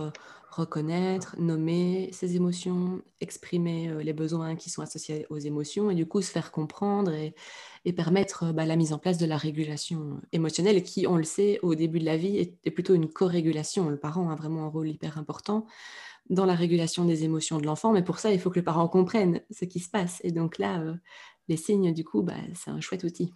[0.50, 6.06] reconnaître, nommer ses émotions, exprimer euh, les besoins qui sont associés aux émotions et du
[6.06, 7.34] coup se faire comprendre et,
[7.96, 11.74] permettre bah, la mise en place de la régulation émotionnelle qui, on le sait, au
[11.74, 13.88] début de la vie est, plutôt une co-régulation.
[13.88, 15.66] Le parent a vraiment un rôle hyper important
[16.28, 18.86] dans la régulation des émotions de l'enfant, mais pour ça, il faut que le parent
[18.88, 20.20] comprenne ce qui se passe.
[20.22, 20.94] Et donc là, euh,
[21.48, 23.32] les signes, du coup, bah, c'est un chouette outil.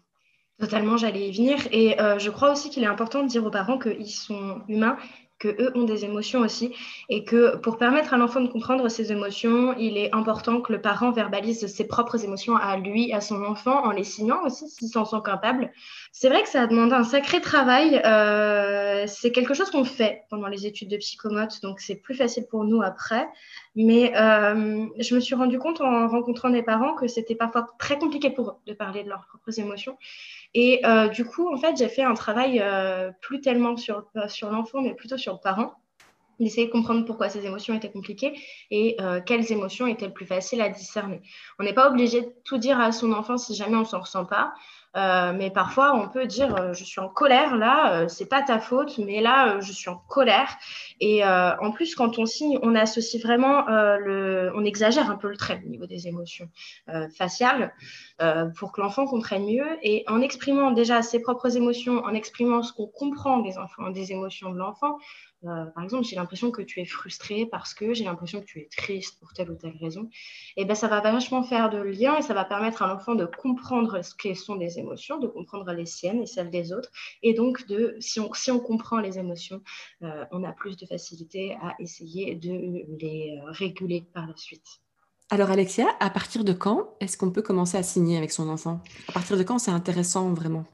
[0.61, 1.59] Totalement, j'allais y venir.
[1.73, 4.97] Et euh, je crois aussi qu'il est important de dire aux parents qu'ils sont humains
[5.39, 6.75] que eux ont des émotions aussi
[7.09, 10.81] et que pour permettre à l'enfant de comprendre ses émotions, il est important que le
[10.81, 14.89] parent verbalise ses propres émotions à lui, à son enfant, en les signant aussi s'ils
[14.89, 15.71] s'en sont capables.
[16.13, 18.01] C'est vrai que ça a demandé un sacré travail.
[18.05, 22.47] Euh, c'est quelque chose qu'on fait pendant les études de psychomote, donc c'est plus facile
[22.49, 23.29] pour nous après.
[23.77, 27.99] Mais euh, je me suis rendu compte en rencontrant des parents que c'était parfois très
[27.99, 29.99] compliqué pour eux de parler de leurs propres émotions.
[30.55, 34.05] Et euh, du coup, en fait, j'ai fait un travail euh, plus tellement sur,
[34.43, 35.75] l'enfant, mais plutôt sur le parent,
[36.41, 38.35] d'essayer de comprendre pourquoi ces émotions étaient compliquées
[38.71, 41.23] et quelles émotions étaient le plus faciles à discerner.
[41.61, 44.25] On n'est pas obligé de tout dire à son enfant si jamais on s'en ressent
[44.25, 44.53] pas.
[44.97, 48.43] Euh, mais parfois, on peut dire euh, je suis en colère là, euh, c'est pas
[48.43, 50.57] ta faute, mais là, je suis en colère.
[51.01, 55.37] Et en plus, quand on signe, on associe vraiment le, on exagère un peu le
[55.37, 56.49] trait au niveau des émotions
[57.17, 57.75] faciales
[58.57, 59.67] pour que l'enfant comprenne mieux.
[59.83, 64.13] Et en exprimant déjà ses propres émotions, en exprimant ce qu'on comprend des enfants, des
[64.13, 64.97] émotions de l'enfant,
[65.47, 68.61] euh, par exemple, j'ai l'impression que tu es frustré parce que j'ai l'impression que tu
[68.61, 70.09] es triste pour telle ou telle raison.
[70.57, 73.27] Et ben, ça va vachement faire de lien et ça va permettre à l'enfant de
[73.27, 76.91] comprendre ce qu'elles sont des émotions, de comprendre les siennes et celles des autres.
[77.23, 79.63] Et donc, de, si, on, si on comprend les émotions,
[80.03, 84.67] euh, on a plus de facilité à essayer de les euh, réguler par la suite.
[85.31, 88.81] Alors Alexia, à partir de quand est-ce qu'on peut commencer à signer avec son enfant?
[89.09, 90.65] À partir de quand c'est intéressant vraiment?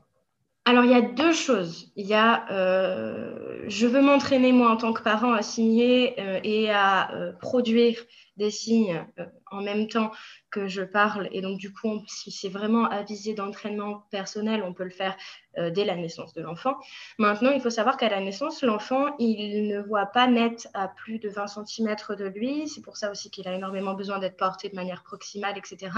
[0.70, 1.90] Alors, il y a deux choses.
[1.96, 6.38] Il y a, euh, je veux m'entraîner, moi, en tant que parent, à signer euh,
[6.44, 7.96] et à euh, produire
[8.40, 9.05] des signes
[9.50, 10.11] en même temps
[10.50, 11.29] que je parle.
[11.33, 15.16] Et donc, du coup, si c'est vraiment avisé d'entraînement personnel, on peut le faire
[15.59, 16.76] euh, dès la naissance de l'enfant.
[17.18, 21.18] Maintenant, il faut savoir qu'à la naissance, l'enfant, il ne voit pas net à plus
[21.18, 22.68] de 20 cm de lui.
[22.68, 25.92] C'est pour ça aussi qu'il a énormément besoin d'être porté de manière proximale, etc.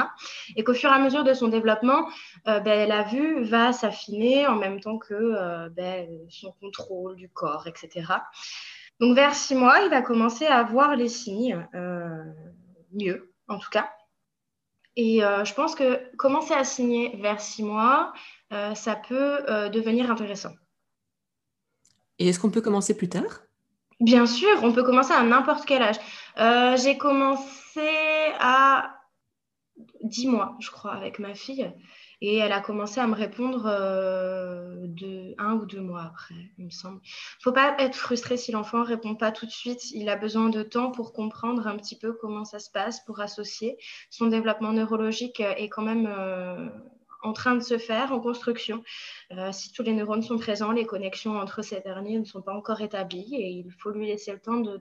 [0.57, 2.09] Et qu'au fur et à mesure de son développement,
[2.48, 7.28] euh, ben, la vue va s'affiner en même temps que euh, ben, son contrôle du
[7.28, 8.05] corps, etc.
[9.02, 11.66] Donc, vers six mois, il va commencer à voir les signes
[12.92, 13.90] mieux, en tout cas.
[14.96, 18.12] Et euh, je pense que commencer à signer vers six mois,
[18.52, 20.52] euh, ça peut euh, devenir intéressant.
[22.18, 23.42] Et est-ce qu'on peut commencer plus tard?
[24.00, 25.96] Bien sûr, on peut commencer à n'importe quel âge.
[26.82, 27.88] J'ai commencé
[28.40, 28.96] à
[30.02, 31.72] 10 mois, je crois, avec ma fille.
[32.24, 36.66] Et elle a commencé à me répondre euh, de un ou deux mois après, il
[36.66, 37.00] me semble.
[37.02, 37.08] Il
[37.38, 39.90] ne faut pas être frustré si l'enfant ne répond pas tout de suite.
[39.90, 43.18] Il a besoin de temps pour comprendre un petit peu comment ça se passe, pour
[43.18, 43.76] associer.
[44.08, 46.68] Son développement neurologique est quand même euh,
[47.22, 48.85] en train de se faire, en construction.
[49.32, 52.54] Euh, si tous les neurones sont présents, les connexions entre ces derniers ne sont pas
[52.54, 54.78] encore établies et il faut lui laisser le temps de,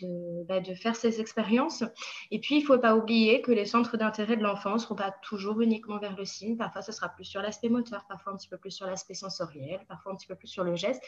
[0.00, 1.84] bah, de, faire ces expériences.
[2.32, 4.96] Et puis, il ne faut pas oublier que les centres d'intérêt de l'enfant ne seront
[4.96, 6.56] pas toujours uniquement vers le signe.
[6.56, 9.80] Parfois, ce sera plus sur l'aspect moteur, parfois un petit peu plus sur l'aspect sensoriel,
[9.86, 11.00] parfois un petit peu plus sur le geste.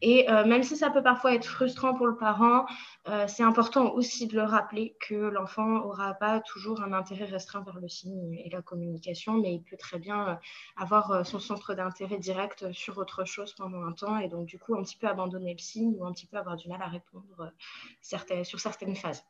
[0.00, 2.66] Et euh, même si ça peut parfois être frustrant pour le parent,
[3.08, 7.62] euh, c'est important aussi de le rappeler que l'enfant n'aura pas toujours un intérêt restreint
[7.62, 10.34] vers le signe et la communication, mais il peut très bien euh,
[10.76, 14.74] avoir son centre d'intérêt direct sur autre chose pendant un temps et donc du coup
[14.74, 17.52] un petit peu abandonner le signe ou un petit peu avoir du mal à répondre
[18.00, 19.22] certaines sur certaines phases.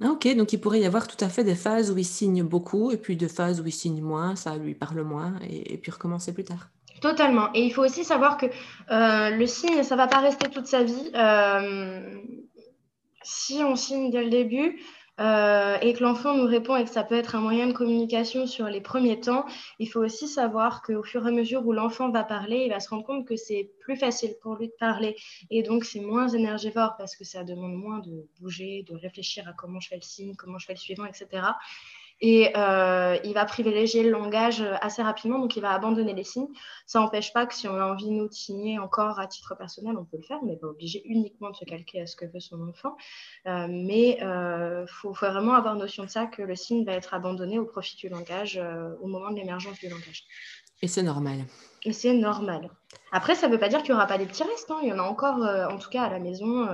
[0.00, 2.44] Ah, ok, donc il pourrait y avoir tout à fait des phases où il signe
[2.44, 5.90] beaucoup et puis des phases où il signe moins, ça lui parle moins et, puis
[5.90, 6.68] recommencer plus tard.
[7.00, 7.50] Totalement.
[7.54, 10.66] Et il faut aussi savoir que euh, le signe, ça ne va pas rester toute
[10.66, 11.10] sa vie.
[11.14, 12.20] Euh,
[13.22, 14.80] si on signe dès le début,
[15.20, 18.46] euh, et que l'enfant nous répond et que ça peut être un moyen de communication
[18.46, 19.44] sur les premiers temps,
[19.78, 22.80] il faut aussi savoir qu'au fur et à mesure où l'enfant va parler, il va
[22.80, 25.16] se rendre compte que c'est plus facile pour lui de parler
[25.50, 29.52] et donc c'est moins énergivore parce que ça demande moins de bouger, de réfléchir à
[29.52, 31.42] comment je fais le signe, comment je fais le suivant, etc.
[32.20, 36.48] Et euh, il va privilégier le langage assez rapidement, donc il va abandonner les signes.
[36.86, 39.96] Ça n'empêche pas que si on a envie, nous, de signer encore à titre personnel,
[39.96, 40.42] on peut le faire.
[40.42, 42.96] N'est pas obligé uniquement de se calquer à ce que veut son enfant.
[43.46, 47.14] Euh, mais il euh, faut, vraiment avoir notion de ça, que le signe va être
[47.14, 48.60] abandonné au profit du langage
[49.00, 50.24] au moment de l'émergence du langage.
[50.82, 51.44] Et c'est normal.
[51.84, 52.70] Et c'est normal.
[53.12, 54.70] Après, ça ne veut pas dire qu'il n'y aura pas des petits restes.
[54.70, 54.78] Hein.
[54.82, 56.68] Il y en a encore, en tout cas à la maison.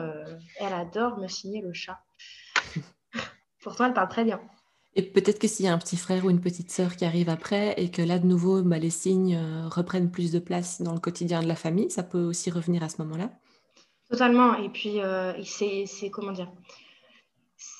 [0.58, 1.98] elle adore me signer le chat.
[3.62, 4.40] Pourtant, elle parle très bien.
[4.96, 7.28] Et peut-être que s'il y a un petit frère ou une petite sœur qui arrive
[7.28, 10.92] après et que là, de nouveau, bah, les signes euh, reprennent plus de place dans
[10.92, 13.30] le quotidien de la famille, ça peut aussi revenir à ce moment-là.
[14.08, 14.56] Totalement.
[14.56, 16.50] Et puis, euh, c'est comment dire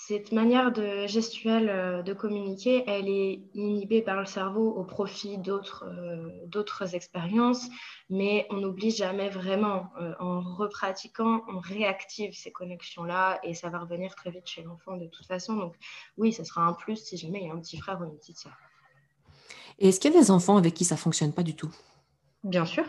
[0.07, 5.39] cette manière de, gestuelle euh, de communiquer, elle est inhibée par le cerveau au profit
[5.39, 7.69] d'autres euh, expériences,
[8.11, 9.87] mais on n'oublie jamais vraiment.
[10.01, 14.97] Euh, en repratiquant, on réactive ces connexions-là et ça va revenir très vite chez l'enfant
[14.97, 15.55] de toute façon.
[15.55, 15.75] Donc
[16.19, 18.17] oui, ça sera un plus si jamais il y a un petit frère ou une
[18.19, 18.57] petite soeur.
[19.79, 21.71] Et est-ce qu'il y a des enfants avec qui ça fonctionne pas du tout?
[22.43, 22.85] Bien sûr.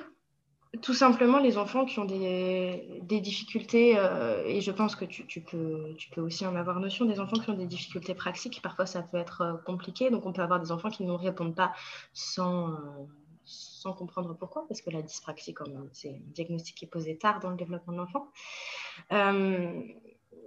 [0.81, 5.95] Tout simplement, les enfants qui ont des, difficultés, euh, et je pense que tu, peux,
[6.17, 9.41] aussi en avoir notion, des enfants qui ont des difficultés pratiques, parfois ça peut être
[9.41, 11.73] euh, compliqué, donc on peut avoir des enfants qui ne nous répondent pas
[12.13, 15.53] sans, euh, comprendre pourquoi, parce que la dyspraxie,
[15.91, 18.31] c'est un diagnostic qui est posé tard dans le développement de l'enfant.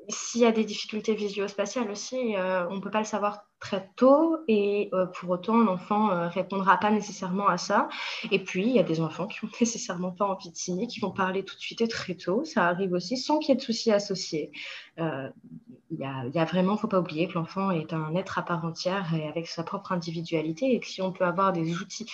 [0.08, 4.38] S'il y a des difficultés visuospatiales aussi, on ne peut pas le savoir très tôt
[4.46, 7.88] et euh, pour autant l'enfant euh, répondra pas nécessairement à ça.
[8.30, 11.00] Et puis il y a des enfants qui n'ont nécessairement pas envie de signer, qui
[11.00, 12.44] vont parler tout de suite et très tôt.
[12.44, 14.52] Ça arrive aussi sans qu'il y ait de soucis associés.
[14.98, 15.28] Euh,
[15.90, 19.14] il y, a, vraiment, faut pas oublier que l'enfant est un être à part entière
[19.14, 22.04] et avec sa propre individualité et que si on peut avoir des outils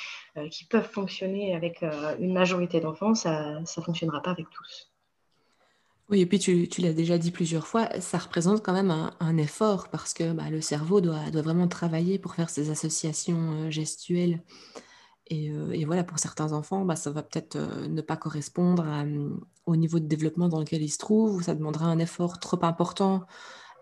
[0.53, 1.85] qui peuvent fonctionner avec
[2.21, 4.94] une majorité d'enfants, ça ne fonctionnera pas avec tous.
[6.11, 9.89] Oui, et puis tu, l'as déjà dit plusieurs fois, ça représente quand même un, effort
[9.89, 14.43] parce que bah, le cerveau doit, vraiment travailler pour faire ces associations euh, gestuelles.
[15.33, 18.85] Euh, et, voilà, pour certains enfants, bah, ça va peut-être euh, ne pas correspondre
[19.67, 22.63] au niveau de développement dans lequel ils se trouvent, ou ça demandera un effort trop
[22.65, 23.25] important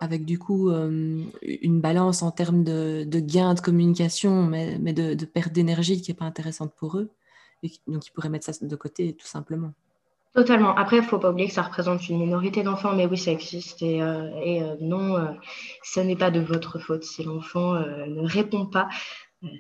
[0.01, 5.53] avec du coup une balance en termes de, de gain de communication, mais, de perte
[5.53, 7.11] d'énergie qui n'est pas intéressante pour eux.
[7.63, 9.73] Et donc ils pourraient mettre ça de côté tout simplement.
[10.35, 10.75] Totalement.
[10.77, 13.31] Après, il ne faut pas oublier que ça représente une minorité d'enfants, mais oui, ça
[13.31, 13.83] existe.
[13.83, 15.27] Et, euh, euh, non, euh,
[15.83, 17.05] ce n'est pas de votre faute.
[17.05, 18.89] Si l'enfant ne répond pas,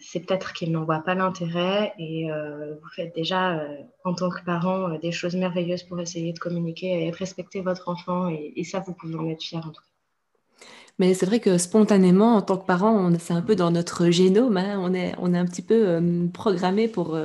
[0.00, 1.92] c'est peut-être qu'il n'en voit pas l'intérêt.
[1.98, 3.60] Et vous faites déjà,
[4.04, 8.28] en tant que parent, des choses merveilleuses pour essayer de communiquer et respecter votre enfant.
[8.30, 10.62] Et, ça, vous pouvez en être fier en tout cas.
[10.98, 14.56] Mais c'est vrai que spontanément, en tant que parent, c'est un peu dans notre génome.
[14.56, 14.78] Hein.
[14.80, 16.00] on, est, on est un petit peu
[16.32, 17.18] programmé pour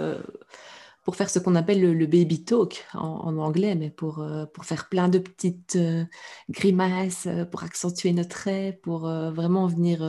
[1.08, 4.89] pour faire ce qu'on appelle le, baby talk en, anglais, mais pour, euh, pour faire
[4.89, 6.04] plein de petites euh,
[6.50, 10.06] grimaces, euh, pour accentuer notre trait, pour vraiment venir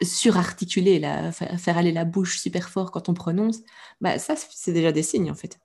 [0.00, 1.00] surarticuler,
[1.32, 3.62] faire aller la bouche super fort quand on prononce,
[4.00, 5.58] bah, ça, c'est déjà des signes en fait.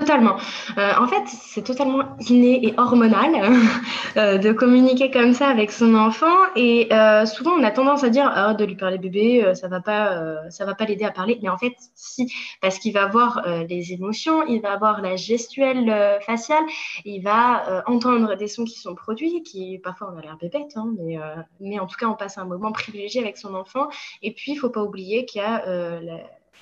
[0.00, 0.38] Totalement.
[0.78, 3.34] Euh, en fait, c'est totalement inné et hormonal
[4.16, 6.34] euh, de communiquer comme ça avec son enfant.
[6.56, 9.80] Et euh, souvent, on a tendance à dire ah, de lui parler bébé, ça va
[9.80, 11.38] pas, ça va pas l'aider à parler.
[11.42, 12.32] Mais en fait, si,
[12.62, 16.64] parce qu'il va avoir les émotions, il va avoir la gestuelle faciale,
[17.04, 20.94] il va entendre des sons qui sont produits, qui parfois on a l'air bébête, hein,
[20.98, 21.18] mais,
[21.60, 23.88] mais en tout cas, on passe un moment privilégié avec son enfant.
[24.22, 25.62] Et puis, il faut pas oublier qu'il y a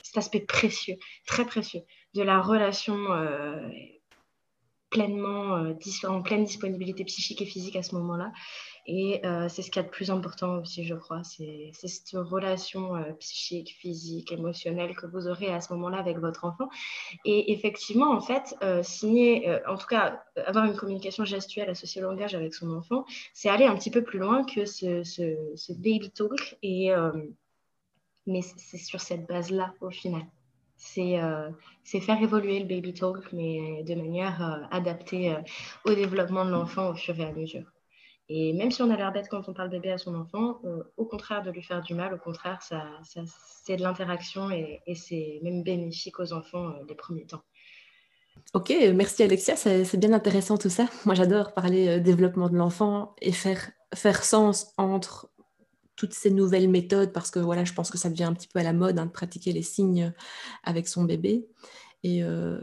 [0.03, 1.83] cet aspect précieux, très précieux
[2.15, 3.69] de la relation euh,
[4.91, 5.75] pleinement euh,
[6.09, 8.33] en pleine disponibilité psychique et physique à ce moment-là.
[8.87, 11.23] Et euh, c'est ce qu'il y a de plus important aussi, je crois.
[11.23, 16.71] C'est cette relation psychique, physique, émotionnelle que vous aurez à ce moment-là avec votre enfant.
[17.27, 22.35] Et effectivement, en fait, signer, en tout cas, avoir une communication gestuelle associée au langage
[22.35, 26.57] avec son enfant, c'est aller un petit peu plus loin que ce, baby talk.
[26.63, 26.91] Et,
[28.27, 30.23] mais c'est sur cette base-là, au final.
[30.99, 31.51] Euh,
[31.85, 35.41] c'est faire évoluer le baby talk, mais de manière euh, adaptée euh,
[35.85, 37.65] au développement de l'enfant au fur et à mesure.
[38.29, 40.61] Et même si on a l'air bête quand on parle bébé à son enfant,
[40.99, 42.85] au contraire de lui faire du mal, au contraire, ça,
[43.65, 47.41] c'est de l'interaction et, c'est même bénéfique aux enfants les premiers temps.
[48.53, 50.85] Ok, merci Alexia, c'est bien intéressant tout ça.
[51.07, 55.31] Moi j'adore parler développement de l'enfant et faire, faire sens entre
[55.99, 58.61] toutes ces nouvelles méthodes parce que voilà, je pense que ça devient un petit peu
[58.61, 60.15] à la mode hein, de pratiquer les signes
[60.63, 61.49] avec son bébé.
[62.05, 62.61] Et euh,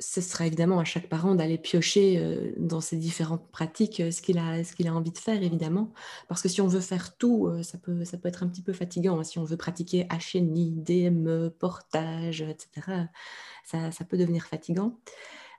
[0.00, 4.22] ce sera évidemment à chaque parent d'aller piocher euh, dans ces différentes pratiques euh, ce
[4.22, 5.92] qu'il a, a envie de faire, évidemment.
[6.28, 8.72] Parce que si on veut faire tout, ça, peut, ça peut être un petit peu
[8.72, 9.20] fatigant.
[9.20, 9.24] Hein.
[9.24, 13.04] Si on veut pratiquer HNI, DME, portage, etc.,
[13.66, 14.98] ça, ça peut devenir fatigant.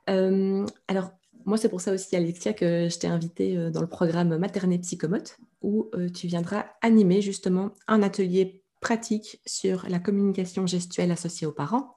[0.08, 1.12] alors,
[1.46, 5.38] moi, c'est pour ça aussi, Alexia, que je t'ai invité dans le programme Maternet Psychomote
[5.64, 11.52] où euh, tu viendras animer justement un atelier pratique sur la communication gestuelle associée aux
[11.52, 11.94] parents.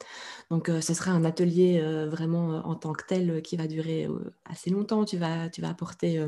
[0.49, 4.07] Donc, euh, ce sera un atelier euh, vraiment en tant que tel qui va durer
[4.45, 5.03] assez longtemps.
[5.03, 6.25] Tu vas, tu vas apporter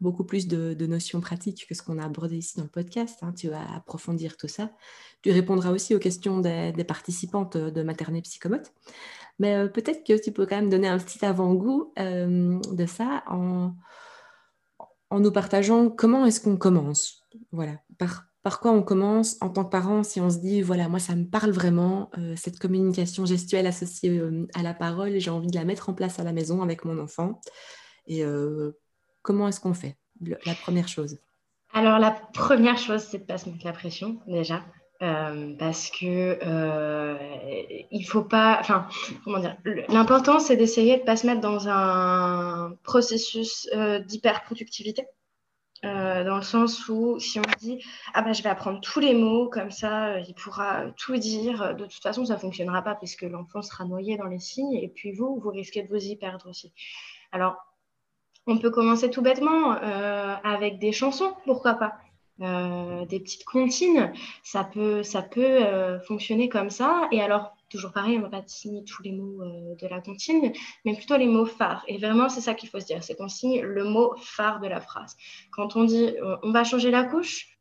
[0.00, 3.18] beaucoup plus de, notions pratiques que ce qu'on a abordé ici dans le podcast.
[3.22, 3.32] Hein.
[3.36, 4.70] Tu vas approfondir tout ça.
[5.22, 8.72] Tu répondras aussi aux questions des, participantes de Maternet Psychomote.
[9.40, 13.72] Mais peut-être que tu peux quand même donner un petit avant-goût de ça en,
[15.10, 17.26] en nous partageant comment est-ce qu'on commence.
[17.52, 20.88] Voilà, par, par quoi on commence en tant que parent si on se dit, voilà,
[20.88, 24.20] moi, ça me parle vraiment, cette communication gestuelle associée
[24.54, 26.98] à la parole, j'ai envie de la mettre en place à la maison avec mon
[26.98, 27.40] enfant.
[28.06, 28.22] Et
[29.22, 29.96] comment est-ce qu'on fait?
[30.20, 31.18] La première chose.
[31.72, 34.64] Alors, la première chose, c'est de pas se mettre la pression, déjà.
[35.00, 37.16] Euh, parce que euh,
[37.92, 38.88] il faut pas, enfin,
[39.22, 39.56] comment dire,
[39.88, 45.06] l'important c'est d'essayer de pas se mettre dans un processus euh, d'hyper-productivité,
[45.84, 47.80] dans le sens où si on dit
[48.12, 51.84] ah ben je vais apprendre tous les mots comme ça, il pourra tout dire, de
[51.84, 55.38] toute façon ça fonctionnera pas puisque l'enfant sera noyé dans les signes et puis vous
[55.38, 56.72] vous risquez de vous y perdre aussi.
[57.30, 57.54] Alors
[58.48, 59.70] on peut commencer tout bêtement
[60.42, 61.94] avec des chansons, pourquoi pas?
[62.40, 64.12] Euh, des petites comptines,
[64.44, 67.08] ça peut, ça peut euh, fonctionner comme ça.
[67.10, 70.00] Et alors, toujours pareil, on ne va pas signer tous les mots euh, de la
[70.00, 70.52] comptine,
[70.84, 71.84] mais plutôt les mots phares.
[71.88, 74.68] Et vraiment, c'est ça qu'il faut se dire, c'est qu'on signe le mot phare de
[74.68, 75.16] la phrase.
[75.50, 77.58] Quand on dit on va changer la couche,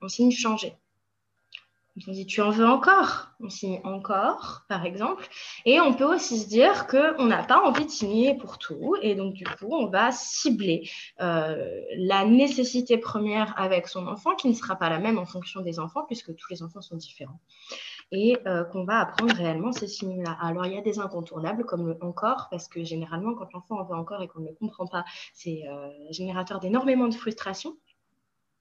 [0.00, 0.72] on signe changer.
[2.06, 3.28] On dit tu en veux encore?
[3.40, 5.26] On signe encore, par exemple.
[5.64, 8.94] Et on peut aussi se dire qu'on n'a pas envie de signer pour tout.
[9.02, 10.88] Et donc, du coup, on va cibler
[11.20, 15.60] euh, la nécessité première avec son enfant, qui ne sera pas la même en fonction
[15.60, 17.40] des enfants, puisque tous les enfants sont différents.
[18.12, 20.36] Et euh, qu'on va apprendre réellement ces signes-là.
[20.40, 23.84] Alors, il y a des incontournables comme le encore, parce que généralement, quand l'enfant en
[23.84, 27.76] veut encore et qu'on ne le comprend pas, c'est euh, générateur d'énormément de frustration.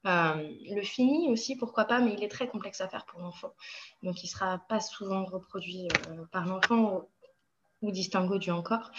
[0.05, 3.53] Euh, le fini aussi, pourquoi pas, mais il est très complexe à faire pour l'enfant.
[4.03, 7.01] Donc, il ne sera pas souvent reproduit euh, par l'enfant
[7.81, 8.91] ou, distingué du encore.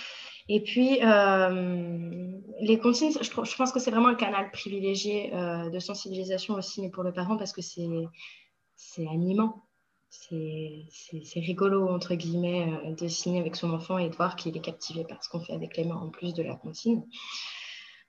[0.48, 5.78] Et puis, euh, les consignes, je, je, pense que c'est vraiment un canal privilégié de
[5.78, 9.64] sensibilisation aussi, mais pour le parent, parce que c'est animant.
[10.10, 15.04] C'est rigolo, entre guillemets, de signer avec son enfant et de voir qu'il est captivé
[15.04, 17.02] par ce qu'on fait avec les mains en plus de la consigne.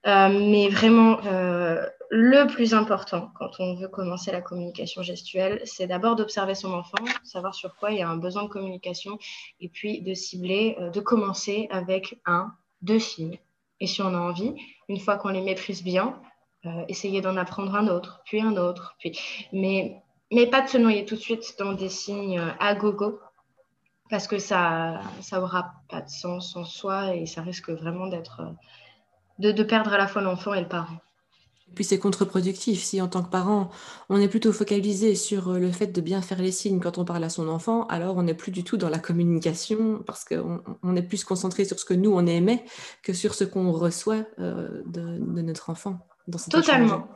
[0.06, 5.86] Euh, mais vraiment, euh, le plus important quand on veut commencer la communication gestuelle, c'est
[5.86, 9.18] d'abord d'observer son enfant, savoir sur quoi il y a un besoin de communication,
[9.60, 13.38] et puis de cibler, euh, de commencer avec un, deux signes.
[13.80, 14.54] Et si on a envie,
[14.88, 16.20] une fois qu'on les maîtrise bien,
[16.88, 19.18] essayer d'en apprendre un autre, puis un autre, puis...
[19.50, 23.18] Mais, mais pas de se noyer tout de suite dans des signes à gogo,
[24.10, 25.00] parce que ça
[25.32, 28.42] n'aura pas de sens en soi et ça risque vraiment d'être
[29.40, 30.96] de, perdre à la fois l'enfant et le parent.
[31.68, 32.82] Et puis c'est contre-productif.
[32.82, 33.70] Si en tant que parent,
[34.08, 37.22] on est plutôt focalisé sur le fait de bien faire les signes quand on parle
[37.22, 41.02] à son enfant, alors on n'est plus du tout dans la communication parce qu'on est
[41.02, 42.64] plus concentré sur ce que nous, on aimait
[43.04, 45.00] que sur ce qu'on reçoit euh, de,
[45.42, 45.98] notre enfant.
[46.26, 47.06] Dans Totalement.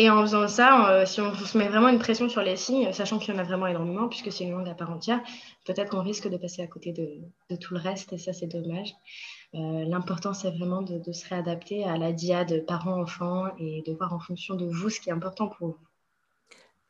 [0.00, 2.90] Et en faisant ça, euh, si on se met vraiment une pression sur les signes,
[2.90, 5.20] sachant qu'il y en a vraiment énormément, puisque c'est une langue à part entière,
[5.66, 8.94] peut-être qu'on risque de passer à côté de, tout le reste, et ça, c'est dommage.
[9.54, 14.20] Euh, l'important, c'est vraiment de, se réadapter à la diade parents-enfants et de voir en
[14.20, 15.76] fonction de vous ce qui est important pour vous.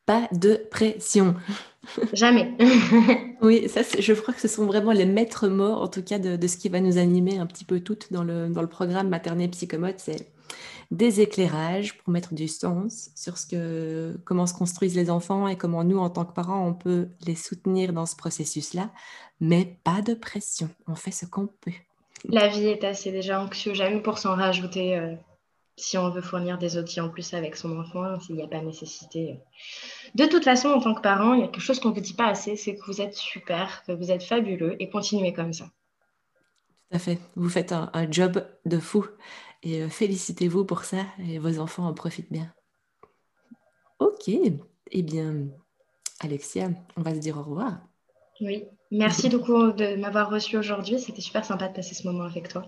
[0.05, 1.37] Pas de pression.
[2.13, 2.57] Jamais.
[3.43, 6.47] oui, ça, je crois que ce sont vraiment les maîtres mots, en tout cas, de,
[6.47, 9.51] ce qui va nous animer un petit peu toutes dans le, dans le programme Maternelle
[9.51, 9.99] Psychomote.
[9.99, 10.33] C'est
[10.91, 15.57] des éclairages pour mettre du sens sur ce que, comment se construisent les enfants et
[15.57, 18.91] comment nous, en tant que parents, on peut les soutenir dans ce processus-là,
[19.41, 20.69] mais pas de pression.
[20.89, 21.73] On fait ce qu'on peut.
[22.29, 25.15] La vie est assez déjà anxiogène pour s'en rajouter euh,
[25.77, 28.61] si on veut fournir des outils en plus avec son enfant, s'il n'y a pas
[28.61, 29.41] nécessité.
[30.15, 32.01] De toute façon, en tant que parent, il y a quelque chose qu'on ne vous
[32.01, 35.53] dit pas assez, c'est que vous êtes super, que vous êtes fabuleux et continuez comme
[35.53, 35.65] ça.
[35.65, 37.19] Tout à fait.
[37.37, 39.07] Vous faites un, job de fou
[39.63, 42.53] et euh, félicitez-vous pour ça et vos enfants en profitent bien.
[43.99, 45.47] Ok, eh bien,
[46.21, 47.79] Alexia, on va se dire au revoir.
[48.41, 50.99] Oui, merci beaucoup de m'avoir reçu aujourd'hui.
[50.99, 52.63] C'était super sympa de passer ce moment avec toi.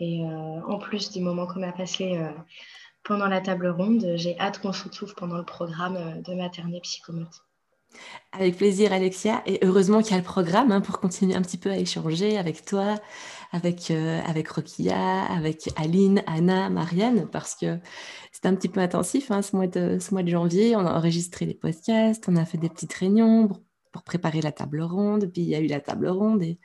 [0.00, 2.28] Et euh, en plus du moment qu'on a passé euh,
[3.04, 6.80] pendant la table ronde, j'ai hâte qu'on se retrouve pendant le programme euh, de maternelle
[6.80, 7.44] psychomote.
[8.32, 9.42] Avec plaisir, Alexia.
[9.46, 12.38] Et heureusement qu'il y a le programme hein, pour continuer un petit peu à échanger
[12.38, 12.96] avec toi,
[13.52, 17.78] avec, avec Rokia, avec Aline, Anna, Marianne, parce que
[18.32, 20.74] c'est un petit peu intensif hein, ce, mois de, ce mois de janvier.
[20.74, 23.50] On a enregistré les podcasts, on a fait des petites réunions
[23.92, 25.30] pour préparer la table ronde.
[25.32, 26.58] Puis il y a eu la table ronde et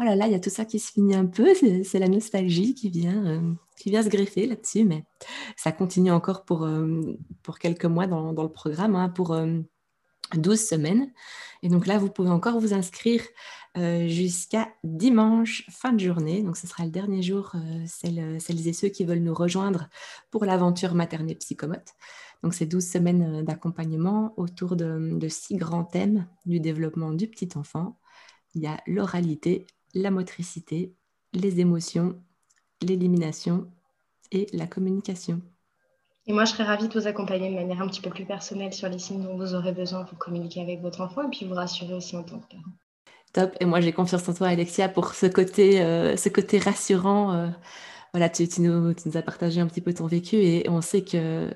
[0.00, 1.54] oh là là, il y a tout ça qui se finit un peu.
[1.84, 4.84] C'est la nostalgie qui vient, euh, qui vient se greffer là-dessus.
[4.84, 5.04] Mais
[5.56, 7.00] ça continue encore pour, euh,
[7.42, 9.36] pour quelques mois dans, dans le programme, hein, pour
[10.34, 11.12] 12 euh, semaines.
[11.62, 13.22] Et donc là, vous pouvez encore vous inscrire
[14.06, 16.42] jusqu'à dimanche, fin de journée.
[16.42, 17.54] Donc ce sera le dernier jour,
[17.86, 19.88] celles, celles, et ceux qui veulent nous rejoindre
[20.30, 21.94] pour l'aventure maternelle psychomote.
[22.42, 27.48] Donc, c'est 12 semaines euh, d'accompagnement autour de, six grands thèmes du développement du petit
[27.56, 27.98] enfant.
[28.54, 30.94] Il y a l'oralité, la motricité,
[31.32, 32.20] les émotions,
[32.82, 33.70] l'élimination
[34.30, 35.40] et la communication.
[36.26, 38.72] Et moi, je serais ravie de vous accompagner de manière un petit peu plus personnelle
[38.72, 41.54] sur les signes dont vous aurez besoin pour communiquer avec votre enfant et puis vous
[41.54, 42.62] rassurer aussi en tant que parent.
[43.34, 43.56] Top.
[43.60, 47.34] Et moi, j'ai confiance en toi, Alexia, pour ce côté, euh, ce côté rassurant.
[47.34, 47.48] Euh,
[48.12, 51.02] voilà, tu, nous, tu, nous, as partagé un petit peu ton vécu et on sait
[51.02, 51.50] que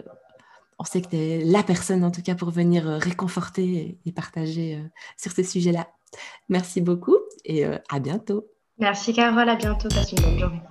[0.78, 4.12] on sait que tu es la personne, en tout cas, pour venir euh, réconforter et
[4.12, 4.82] partager
[5.16, 5.88] sur ces sujets-là.
[6.48, 8.46] Merci beaucoup et à bientôt.
[8.78, 9.48] Merci, Carole.
[9.48, 9.88] À bientôt.
[9.88, 10.62] Passe une bonne journée.